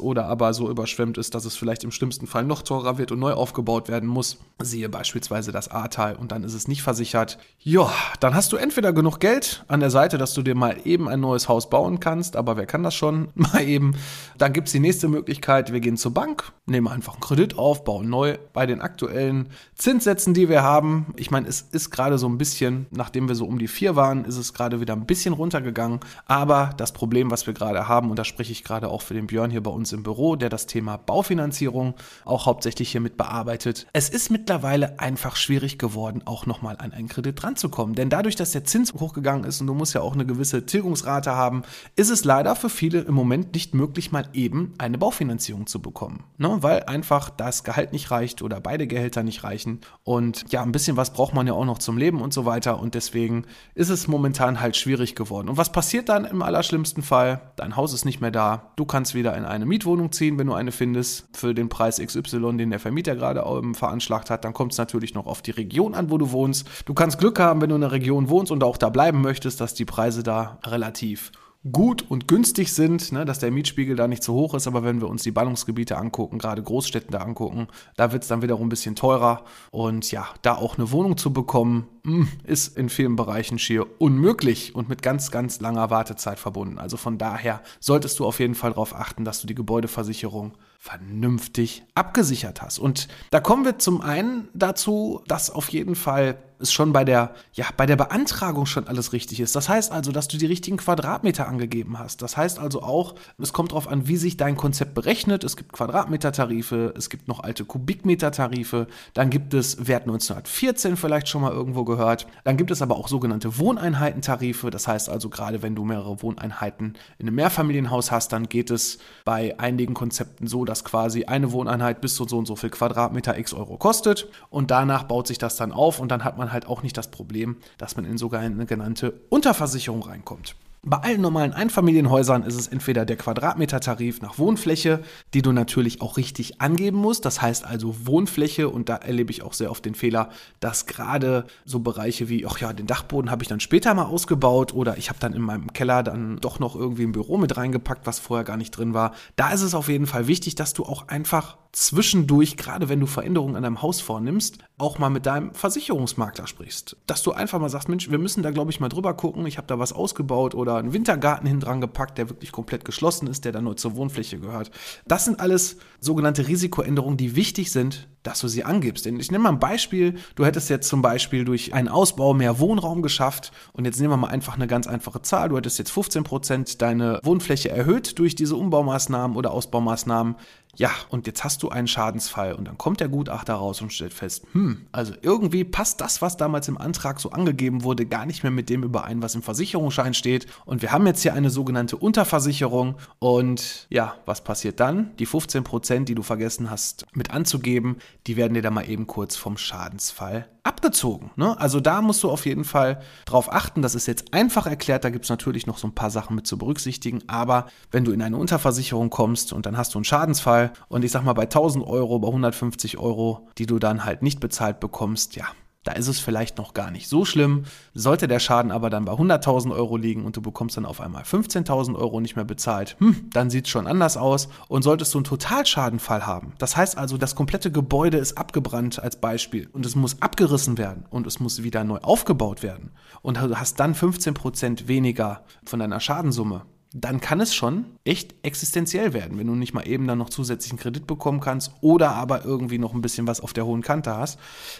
oder 0.00 0.26
aber 0.26 0.54
so 0.54 0.70
überschwemmt 0.70 1.18
ist, 1.18 1.34
dass 1.34 1.44
es 1.44 1.56
vielleicht 1.56 1.82
im 1.84 1.90
schlimmsten 1.90 2.26
Fall 2.26 2.44
noch 2.44 2.62
teurer 2.62 2.96
wird 2.96 3.10
und 3.10 3.18
neu 3.18 3.32
aufgebaut 3.32 3.88
werden 3.88 4.08
muss. 4.08 4.38
Siehe 4.62 4.88
beispielsweise 4.88 5.50
das 5.50 5.68
Ahrtal 5.68 6.14
und 6.14 6.30
dann 6.30 6.44
ist 6.44 6.54
es 6.54 6.68
nicht 6.68 6.82
versichert. 6.82 7.38
Ja, 7.58 7.92
dann 8.20 8.34
hast 8.34 8.52
du 8.52 8.56
entweder 8.56 8.92
genug 8.92 9.18
Geld 9.18 9.64
an 9.66 9.80
der 9.80 9.90
Seite, 9.90 10.18
dass 10.18 10.34
du 10.34 10.42
dir 10.42 10.54
mal 10.54 10.76
eben 10.84 11.08
ein 11.08 11.20
neues 11.20 11.48
Haus 11.48 11.68
bauen 11.68 11.98
kannst, 11.98 12.36
aber 12.36 12.56
wer 12.56 12.66
kann 12.66 12.84
das 12.84 12.94
schon? 12.94 13.28
Mal 13.34 13.62
eben. 13.62 13.96
Dann 14.38 14.52
gibt's 14.52 14.72
die 14.72 14.80
nächste 14.80 15.08
Möglichkeit, 15.08 15.72
wir 15.72 15.80
gehen 15.80 15.96
zur 15.96 16.14
Bank, 16.14 16.52
nehmen 16.66 16.86
einfach 16.88 17.14
einen 17.14 17.20
Kredit 17.20 17.58
auf, 17.58 17.82
bauen 17.84 18.08
neu 18.08 18.38
bei 18.52 18.66
den 18.66 18.80
aktuellen 18.80 19.48
Zinssätzen, 19.74 20.32
die 20.32 20.48
wir 20.48 20.62
haben. 20.62 21.12
Ich 21.16 21.30
meine, 21.30 21.48
es 21.48 21.62
ist 21.72 21.90
gerade 21.90 22.18
so 22.18 22.28
ein 22.28 22.38
bisschen, 22.38 22.86
nachdem 22.90 23.26
wir 23.26 23.34
so 23.34 23.46
um 23.46 23.58
die 23.58 23.68
vier 23.68 23.96
waren, 23.96 24.24
ist 24.24 24.36
es 24.36 24.54
gerade 24.54 24.80
wieder 24.80 24.92
ein 24.92 25.06
bisschen 25.06 25.34
runtergegangen, 25.34 26.00
aber 26.26 26.70
das 26.76 26.92
Problem, 26.92 27.32
was 27.32 27.46
wir 27.46 27.54
gerade 27.54 27.88
haben, 27.88 28.11
und 28.12 28.18
da 28.18 28.26
spreche 28.26 28.52
ich 28.52 28.62
gerade 28.62 28.90
auch 28.90 29.00
für 29.00 29.14
den 29.14 29.26
Björn 29.26 29.50
hier 29.50 29.62
bei 29.62 29.70
uns 29.70 29.90
im 29.90 30.02
Büro, 30.02 30.36
der 30.36 30.50
das 30.50 30.66
Thema 30.66 30.98
Baufinanzierung 30.98 31.94
auch 32.26 32.44
hauptsächlich 32.44 32.92
hier 32.92 33.00
mit 33.00 33.16
bearbeitet. 33.16 33.86
Es 33.94 34.10
ist 34.10 34.30
mittlerweile 34.30 35.00
einfach 35.00 35.34
schwierig 35.34 35.78
geworden, 35.78 36.20
auch 36.26 36.44
nochmal 36.44 36.76
an 36.78 36.92
einen 36.92 37.08
Kredit 37.08 37.42
ranzukommen. 37.42 37.94
Denn 37.94 38.10
dadurch, 38.10 38.36
dass 38.36 38.50
der 38.50 38.64
Zins 38.64 38.92
hochgegangen 38.92 39.44
ist 39.44 39.62
und 39.62 39.66
du 39.66 39.72
musst 39.72 39.94
ja 39.94 40.02
auch 40.02 40.12
eine 40.12 40.26
gewisse 40.26 40.66
Tilgungsrate 40.66 41.34
haben, 41.34 41.62
ist 41.96 42.10
es 42.10 42.24
leider 42.24 42.54
für 42.54 42.68
viele 42.68 43.00
im 43.00 43.14
Moment 43.14 43.54
nicht 43.54 43.72
möglich, 43.72 44.12
mal 44.12 44.28
eben 44.34 44.74
eine 44.76 44.98
Baufinanzierung 44.98 45.66
zu 45.66 45.80
bekommen. 45.80 46.24
Ne? 46.36 46.58
Weil 46.60 46.82
einfach 46.82 47.30
das 47.30 47.64
Gehalt 47.64 47.94
nicht 47.94 48.10
reicht 48.10 48.42
oder 48.42 48.60
beide 48.60 48.86
Gehälter 48.86 49.22
nicht 49.22 49.42
reichen. 49.42 49.80
Und 50.04 50.52
ja, 50.52 50.62
ein 50.62 50.72
bisschen 50.72 50.98
was 50.98 51.14
braucht 51.14 51.32
man 51.32 51.46
ja 51.46 51.54
auch 51.54 51.64
noch 51.64 51.78
zum 51.78 51.96
Leben 51.96 52.20
und 52.20 52.34
so 52.34 52.44
weiter. 52.44 52.78
Und 52.78 52.94
deswegen 52.94 53.46
ist 53.74 53.88
es 53.88 54.06
momentan 54.06 54.60
halt 54.60 54.76
schwierig 54.76 55.14
geworden. 55.14 55.48
Und 55.48 55.56
was 55.56 55.72
passiert 55.72 56.10
dann 56.10 56.26
im 56.26 56.42
allerschlimmsten 56.42 57.02
Fall? 57.02 57.52
Dein 57.56 57.74
Haus 57.76 57.94
ist 57.94 58.01
ist 58.02 58.04
nicht 58.04 58.20
mehr 58.20 58.32
da. 58.32 58.72
Du 58.74 58.84
kannst 58.84 59.14
wieder 59.14 59.36
in 59.36 59.44
eine 59.44 59.64
Mietwohnung 59.64 60.10
ziehen, 60.10 60.36
wenn 60.36 60.48
du 60.48 60.54
eine 60.54 60.72
findest, 60.72 61.28
für 61.36 61.54
den 61.54 61.68
Preis 61.68 62.00
XY, 62.04 62.56
den 62.56 62.70
der 62.70 62.80
Vermieter 62.80 63.14
gerade 63.14 63.44
veranschlagt 63.74 64.28
hat. 64.28 64.44
Dann 64.44 64.52
kommt 64.52 64.72
es 64.72 64.78
natürlich 64.78 65.14
noch 65.14 65.26
auf 65.26 65.40
die 65.40 65.52
Region 65.52 65.94
an, 65.94 66.10
wo 66.10 66.18
du 66.18 66.32
wohnst. 66.32 66.68
Du 66.84 66.94
kannst 66.94 67.18
Glück 67.18 67.38
haben, 67.38 67.60
wenn 67.60 67.68
du 67.68 67.76
in 67.76 67.84
einer 67.84 67.92
Region 67.92 68.28
wohnst 68.28 68.50
und 68.50 68.64
auch 68.64 68.76
da 68.76 68.88
bleiben 68.88 69.20
möchtest, 69.20 69.60
dass 69.60 69.74
die 69.74 69.84
Preise 69.84 70.24
da 70.24 70.58
relativ 70.66 71.30
gut 71.70 72.04
und 72.10 72.26
günstig 72.26 72.72
sind, 72.72 73.12
ne, 73.12 73.24
dass 73.24 73.38
der 73.38 73.52
Mietspiegel 73.52 73.94
da 73.94 74.08
nicht 74.08 74.22
zu 74.22 74.32
hoch 74.34 74.54
ist. 74.54 74.66
Aber 74.66 74.82
wenn 74.82 75.00
wir 75.00 75.08
uns 75.08 75.22
die 75.22 75.30
Ballungsgebiete 75.30 75.96
angucken, 75.96 76.38
gerade 76.38 76.62
Großstädten 76.62 77.12
da 77.12 77.18
angucken, 77.18 77.68
da 77.96 78.12
wird 78.12 78.22
es 78.22 78.28
dann 78.28 78.42
wiederum 78.42 78.66
ein 78.66 78.70
bisschen 78.70 78.96
teurer. 78.96 79.44
Und 79.70 80.10
ja, 80.10 80.28
da 80.42 80.56
auch 80.56 80.76
eine 80.76 80.90
Wohnung 80.90 81.16
zu 81.16 81.32
bekommen, 81.32 81.88
hm, 82.04 82.28
ist 82.44 82.76
in 82.76 82.88
vielen 82.88 83.14
Bereichen 83.14 83.58
schier 83.58 83.86
unmöglich 84.00 84.74
und 84.74 84.88
mit 84.88 85.02
ganz, 85.02 85.30
ganz 85.30 85.60
langer 85.60 85.90
Wartezeit 85.90 86.40
verbunden. 86.40 86.78
Also 86.78 86.96
von 86.96 87.16
daher 87.18 87.62
solltest 87.78 88.18
du 88.18 88.26
auf 88.26 88.40
jeden 88.40 88.56
Fall 88.56 88.70
darauf 88.70 88.94
achten, 88.94 89.24
dass 89.24 89.40
du 89.40 89.46
die 89.46 89.54
Gebäudeversicherung 89.54 90.54
vernünftig 90.82 91.84
abgesichert 91.94 92.60
hast. 92.60 92.80
Und 92.80 93.06
da 93.30 93.38
kommen 93.38 93.64
wir 93.64 93.78
zum 93.78 94.00
einen 94.00 94.48
dazu, 94.52 95.22
dass 95.28 95.48
auf 95.48 95.68
jeden 95.68 95.94
Fall 95.94 96.36
es 96.62 96.72
schon 96.72 96.92
bei 96.92 97.04
der, 97.04 97.34
ja, 97.52 97.66
bei 97.76 97.86
der 97.86 97.96
Beantragung 97.96 98.66
schon 98.66 98.86
alles 98.86 99.12
richtig 99.12 99.40
ist. 99.40 99.54
Das 99.54 99.68
heißt 99.68 99.92
also, 99.92 100.12
dass 100.12 100.28
du 100.28 100.38
die 100.38 100.46
richtigen 100.46 100.76
Quadratmeter 100.76 101.48
angegeben 101.48 101.98
hast. 101.98 102.22
Das 102.22 102.36
heißt 102.36 102.58
also 102.58 102.82
auch, 102.82 103.16
es 103.38 103.52
kommt 103.52 103.72
darauf 103.72 103.88
an, 103.88 104.08
wie 104.08 104.16
sich 104.16 104.36
dein 104.36 104.56
Konzept 104.56 104.94
berechnet. 104.94 105.44
Es 105.44 105.56
gibt 105.56 105.72
Quadratmetertarife, 105.72 106.94
es 106.96 107.10
gibt 107.10 107.28
noch 107.28 107.40
alte 107.40 107.64
Kubikmetertarife, 107.64 108.86
dann 109.12 109.30
gibt 109.30 109.54
es 109.54 109.86
Wert 109.86 110.02
1914 110.02 110.96
vielleicht 110.96 111.28
schon 111.28 111.42
mal 111.42 111.52
irgendwo 111.52 111.84
gehört. 111.84 112.26
Dann 112.44 112.56
gibt 112.56 112.70
es 112.70 112.80
aber 112.80 112.96
auch 112.96 113.08
sogenannte 113.08 113.58
Wohneinheitentarife. 113.58 114.70
Das 114.70 114.86
heißt 114.88 115.08
also, 115.08 115.28
gerade 115.28 115.62
wenn 115.62 115.74
du 115.74 115.84
mehrere 115.84 116.22
Wohneinheiten 116.22 116.94
in 117.18 117.26
einem 117.26 117.36
Mehrfamilienhaus 117.36 118.10
hast, 118.10 118.32
dann 118.32 118.48
geht 118.48 118.70
es 118.70 118.98
bei 119.24 119.58
einigen 119.58 119.94
Konzepten 119.94 120.46
so, 120.46 120.64
dass 120.64 120.71
quasi 120.84 121.24
eine 121.24 121.52
Wohneinheit 121.52 122.00
bis 122.00 122.14
zu 122.14 122.26
so 122.26 122.38
und 122.38 122.46
so 122.46 122.56
viel 122.56 122.70
Quadratmeter 122.70 123.38
x 123.38 123.52
Euro 123.52 123.76
kostet 123.76 124.28
und 124.50 124.70
danach 124.70 125.04
baut 125.04 125.26
sich 125.26 125.38
das 125.38 125.56
dann 125.56 125.72
auf 125.72 126.00
und 126.00 126.10
dann 126.10 126.24
hat 126.24 126.38
man 126.38 126.52
halt 126.52 126.66
auch 126.66 126.82
nicht 126.82 126.96
das 126.96 127.10
Problem, 127.10 127.56
dass 127.78 127.96
man 127.96 128.04
in 128.04 128.18
sogar 128.18 128.40
eine 128.40 128.66
genannte 128.66 129.20
Unterversicherung 129.28 130.02
reinkommt. 130.02 130.56
Bei 130.84 130.96
allen 130.96 131.20
normalen 131.20 131.52
Einfamilienhäusern 131.52 132.42
ist 132.42 132.56
es 132.56 132.66
entweder 132.66 133.04
der 133.04 133.14
Quadratmetertarif 133.14 134.20
nach 134.20 134.38
Wohnfläche, 134.38 135.02
die 135.32 135.40
du 135.40 135.52
natürlich 135.52 136.00
auch 136.00 136.16
richtig 136.16 136.60
angeben 136.60 136.96
musst. 136.96 137.24
Das 137.24 137.40
heißt 137.40 137.64
also 137.64 137.94
Wohnfläche 138.04 138.68
und 138.68 138.88
da 138.88 138.96
erlebe 138.96 139.30
ich 139.30 139.42
auch 139.44 139.52
sehr 139.52 139.70
oft 139.70 139.84
den 139.84 139.94
Fehler, 139.94 140.30
dass 140.58 140.86
gerade 140.86 141.46
so 141.64 141.78
Bereiche 141.78 142.28
wie, 142.28 142.44
ach 142.46 142.58
ja, 142.58 142.72
den 142.72 142.88
Dachboden 142.88 143.30
habe 143.30 143.44
ich 143.44 143.48
dann 143.48 143.60
später 143.60 143.94
mal 143.94 144.06
ausgebaut 144.06 144.74
oder 144.74 144.98
ich 144.98 145.08
habe 145.08 145.20
dann 145.20 145.34
in 145.34 145.42
meinem 145.42 145.72
Keller 145.72 146.02
dann 146.02 146.38
doch 146.38 146.58
noch 146.58 146.74
irgendwie 146.74 147.04
ein 147.04 147.12
Büro 147.12 147.38
mit 147.38 147.56
reingepackt, 147.56 148.04
was 148.04 148.18
vorher 148.18 148.42
gar 148.42 148.56
nicht 148.56 148.72
drin 148.72 148.92
war. 148.92 149.14
Da 149.36 149.52
ist 149.52 149.62
es 149.62 149.76
auf 149.76 149.88
jeden 149.88 150.08
Fall 150.08 150.26
wichtig, 150.26 150.56
dass 150.56 150.74
du 150.74 150.82
auch 150.84 151.06
einfach 151.06 151.58
zwischendurch, 151.72 152.58
gerade 152.58 152.90
wenn 152.90 153.00
du 153.00 153.06
Veränderungen 153.06 153.56
an 153.56 153.62
deinem 153.62 153.80
Haus 153.80 154.00
vornimmst, 154.02 154.58
auch 154.76 154.98
mal 154.98 155.08
mit 155.08 155.24
deinem 155.24 155.54
Versicherungsmakler 155.54 156.46
sprichst. 156.46 156.96
Dass 157.06 157.22
du 157.22 157.32
einfach 157.32 157.58
mal 157.58 157.70
sagst, 157.70 157.88
Mensch, 157.88 158.10
wir 158.10 158.18
müssen 158.18 158.42
da, 158.42 158.50
glaube 158.50 158.70
ich, 158.70 158.78
mal 158.78 158.90
drüber 158.90 159.14
gucken. 159.14 159.46
Ich 159.46 159.56
habe 159.56 159.66
da 159.66 159.78
was 159.78 159.94
ausgebaut 159.94 160.54
oder 160.54 160.76
einen 160.76 160.92
Wintergarten 160.92 161.48
hin 161.48 161.60
dran 161.60 161.80
gepackt, 161.80 162.18
der 162.18 162.28
wirklich 162.28 162.52
komplett 162.52 162.84
geschlossen 162.84 163.26
ist, 163.26 163.46
der 163.46 163.52
dann 163.52 163.64
nur 163.64 163.76
zur 163.76 163.96
Wohnfläche 163.96 164.38
gehört. 164.38 164.70
Das 165.06 165.24
sind 165.24 165.40
alles 165.40 165.78
sogenannte 165.98 166.46
Risikoänderungen, 166.46 167.16
die 167.16 167.36
wichtig 167.36 167.72
sind, 167.72 168.06
dass 168.22 168.40
du 168.40 168.48
sie 168.48 168.64
angibst. 168.64 169.04
Denn 169.04 169.18
ich 169.18 169.30
nehme 169.30 169.44
mal 169.44 169.50
ein 169.50 169.58
Beispiel. 169.58 170.14
Du 170.34 170.44
hättest 170.44 170.70
jetzt 170.70 170.88
zum 170.88 171.02
Beispiel 171.02 171.44
durch 171.44 171.74
einen 171.74 171.88
Ausbau 171.88 172.34
mehr 172.34 172.58
Wohnraum 172.58 173.02
geschafft. 173.02 173.52
Und 173.72 173.84
jetzt 173.84 174.00
nehmen 174.00 174.12
wir 174.12 174.16
mal 174.16 174.28
einfach 174.28 174.54
eine 174.54 174.66
ganz 174.66 174.86
einfache 174.86 175.22
Zahl. 175.22 175.48
Du 175.48 175.56
hättest 175.56 175.78
jetzt 175.78 175.90
15 175.90 176.24
Prozent 176.24 176.82
deine 176.82 177.20
Wohnfläche 177.22 177.70
erhöht 177.70 178.18
durch 178.18 178.34
diese 178.34 178.56
Umbaumaßnahmen 178.56 179.36
oder 179.36 179.50
Ausbaumaßnahmen. 179.52 180.36
Ja, 180.74 180.90
und 181.10 181.26
jetzt 181.26 181.44
hast 181.44 181.62
du 181.62 181.68
einen 181.68 181.86
Schadensfall 181.86 182.54
und 182.54 182.66
dann 182.66 182.78
kommt 182.78 183.00
der 183.00 183.08
Gutachter 183.08 183.54
raus 183.54 183.82
und 183.82 183.92
stellt 183.92 184.14
fest, 184.14 184.46
hm, 184.52 184.86
also 184.90 185.12
irgendwie 185.20 185.64
passt 185.64 186.00
das, 186.00 186.22
was 186.22 186.38
damals 186.38 186.66
im 186.66 186.78
Antrag 186.78 187.20
so 187.20 187.30
angegeben 187.30 187.84
wurde, 187.84 188.06
gar 188.06 188.24
nicht 188.24 188.42
mehr 188.42 188.50
mit 188.50 188.70
dem 188.70 188.82
überein, 188.82 189.20
was 189.20 189.34
im 189.34 189.42
Versicherungsschein 189.42 190.14
steht. 190.14 190.46
Und 190.64 190.80
wir 190.80 190.90
haben 190.90 191.06
jetzt 191.06 191.20
hier 191.20 191.34
eine 191.34 191.50
sogenannte 191.50 191.98
Unterversicherung 191.98 192.94
und 193.18 193.86
ja, 193.90 194.14
was 194.24 194.44
passiert 194.44 194.80
dann? 194.80 195.14
Die 195.18 195.26
15 195.26 195.62
Prozent, 195.62 196.08
die 196.08 196.14
du 196.14 196.22
vergessen 196.22 196.70
hast 196.70 197.04
mit 197.12 197.32
anzugeben, 197.32 197.98
die 198.26 198.36
werden 198.36 198.54
dir 198.54 198.62
dann 198.62 198.74
mal 198.74 198.88
eben 198.88 199.06
kurz 199.06 199.36
vom 199.36 199.56
Schadensfall 199.56 200.48
abgezogen. 200.64 201.30
Ne? 201.36 201.58
Also 201.58 201.80
da 201.80 202.02
musst 202.02 202.22
du 202.22 202.30
auf 202.30 202.46
jeden 202.46 202.64
Fall 202.64 203.00
drauf 203.24 203.52
achten. 203.52 203.82
Das 203.82 203.94
ist 203.94 204.06
jetzt 204.06 204.32
einfach 204.32 204.66
erklärt. 204.66 205.04
Da 205.04 205.10
gibt 205.10 205.24
es 205.24 205.30
natürlich 205.30 205.66
noch 205.66 205.78
so 205.78 205.88
ein 205.88 205.94
paar 205.94 206.10
Sachen 206.10 206.36
mit 206.36 206.46
zu 206.46 206.56
berücksichtigen. 206.56 207.22
Aber 207.26 207.66
wenn 207.90 208.04
du 208.04 208.12
in 208.12 208.22
eine 208.22 208.36
Unterversicherung 208.36 209.10
kommst 209.10 209.52
und 209.52 209.66
dann 209.66 209.76
hast 209.76 209.94
du 209.94 209.98
einen 209.98 210.04
Schadensfall 210.04 210.72
und 210.88 211.04
ich 211.04 211.10
sag 211.10 211.24
mal 211.24 211.32
bei 211.32 211.42
1000 211.42 211.84
Euro, 211.84 212.18
bei 212.18 212.28
150 212.28 212.98
Euro, 212.98 213.48
die 213.58 213.66
du 213.66 213.78
dann 213.78 214.04
halt 214.04 214.22
nicht 214.22 214.40
bezahlt 214.40 214.78
bekommst, 214.80 215.34
ja, 215.36 215.46
Da 215.84 215.92
ist 215.92 216.06
es 216.06 216.20
vielleicht 216.20 216.58
noch 216.58 216.74
gar 216.74 216.90
nicht 216.90 217.08
so 217.08 217.24
schlimm. 217.24 217.64
Sollte 217.92 218.28
der 218.28 218.38
Schaden 218.38 218.70
aber 218.70 218.88
dann 218.88 219.04
bei 219.04 219.12
100.000 219.12 219.72
Euro 219.72 219.96
liegen 219.96 220.24
und 220.24 220.36
du 220.36 220.42
bekommst 220.42 220.76
dann 220.76 220.86
auf 220.86 221.00
einmal 221.00 221.24
15.000 221.24 221.96
Euro 221.96 222.20
nicht 222.20 222.36
mehr 222.36 222.44
bezahlt, 222.44 222.96
hm, 223.00 223.30
dann 223.30 223.50
sieht 223.50 223.64
es 223.66 223.70
schon 223.70 223.86
anders 223.86 224.16
aus. 224.16 224.48
Und 224.68 224.82
solltest 224.82 225.12
du 225.12 225.18
einen 225.18 225.24
Totalschadenfall 225.24 226.24
haben, 226.26 226.52
das 226.58 226.76
heißt 226.76 226.96
also, 226.96 227.18
das 227.18 227.34
komplette 227.34 227.72
Gebäude 227.72 228.18
ist 228.18 228.38
abgebrannt 228.38 229.02
als 229.02 229.16
Beispiel 229.16 229.68
und 229.72 229.84
es 229.84 229.96
muss 229.96 230.22
abgerissen 230.22 230.78
werden 230.78 231.04
und 231.10 231.26
es 231.26 231.40
muss 231.40 231.62
wieder 231.62 231.84
neu 231.84 231.98
aufgebaut 231.98 232.62
werden 232.62 232.92
und 233.22 233.38
du 233.38 233.58
hast 233.58 233.80
dann 233.80 233.94
15% 233.94 234.86
weniger 234.88 235.44
von 235.64 235.80
deiner 235.80 236.00
Schadensumme, 236.00 236.62
dann 236.94 237.20
kann 237.20 237.40
es 237.40 237.54
schon 237.54 237.86
echt 238.04 238.34
existenziell 238.42 239.12
werden, 239.14 239.38
wenn 239.38 239.46
du 239.46 239.54
nicht 239.54 239.72
mal 239.72 239.86
eben 239.88 240.06
dann 240.06 240.18
noch 240.18 240.28
zusätzlichen 240.28 240.78
Kredit 240.78 241.06
bekommen 241.06 241.40
kannst 241.40 241.72
oder 241.80 242.12
aber 242.12 242.44
irgendwie 242.44 242.78
noch 242.78 242.92
ein 242.92 243.00
bisschen 243.00 243.26
was 243.26 243.40
auf 243.40 243.52
der 243.52 243.64
hohen 243.64 243.82
Kante 243.82 244.14
hast, 244.14 244.38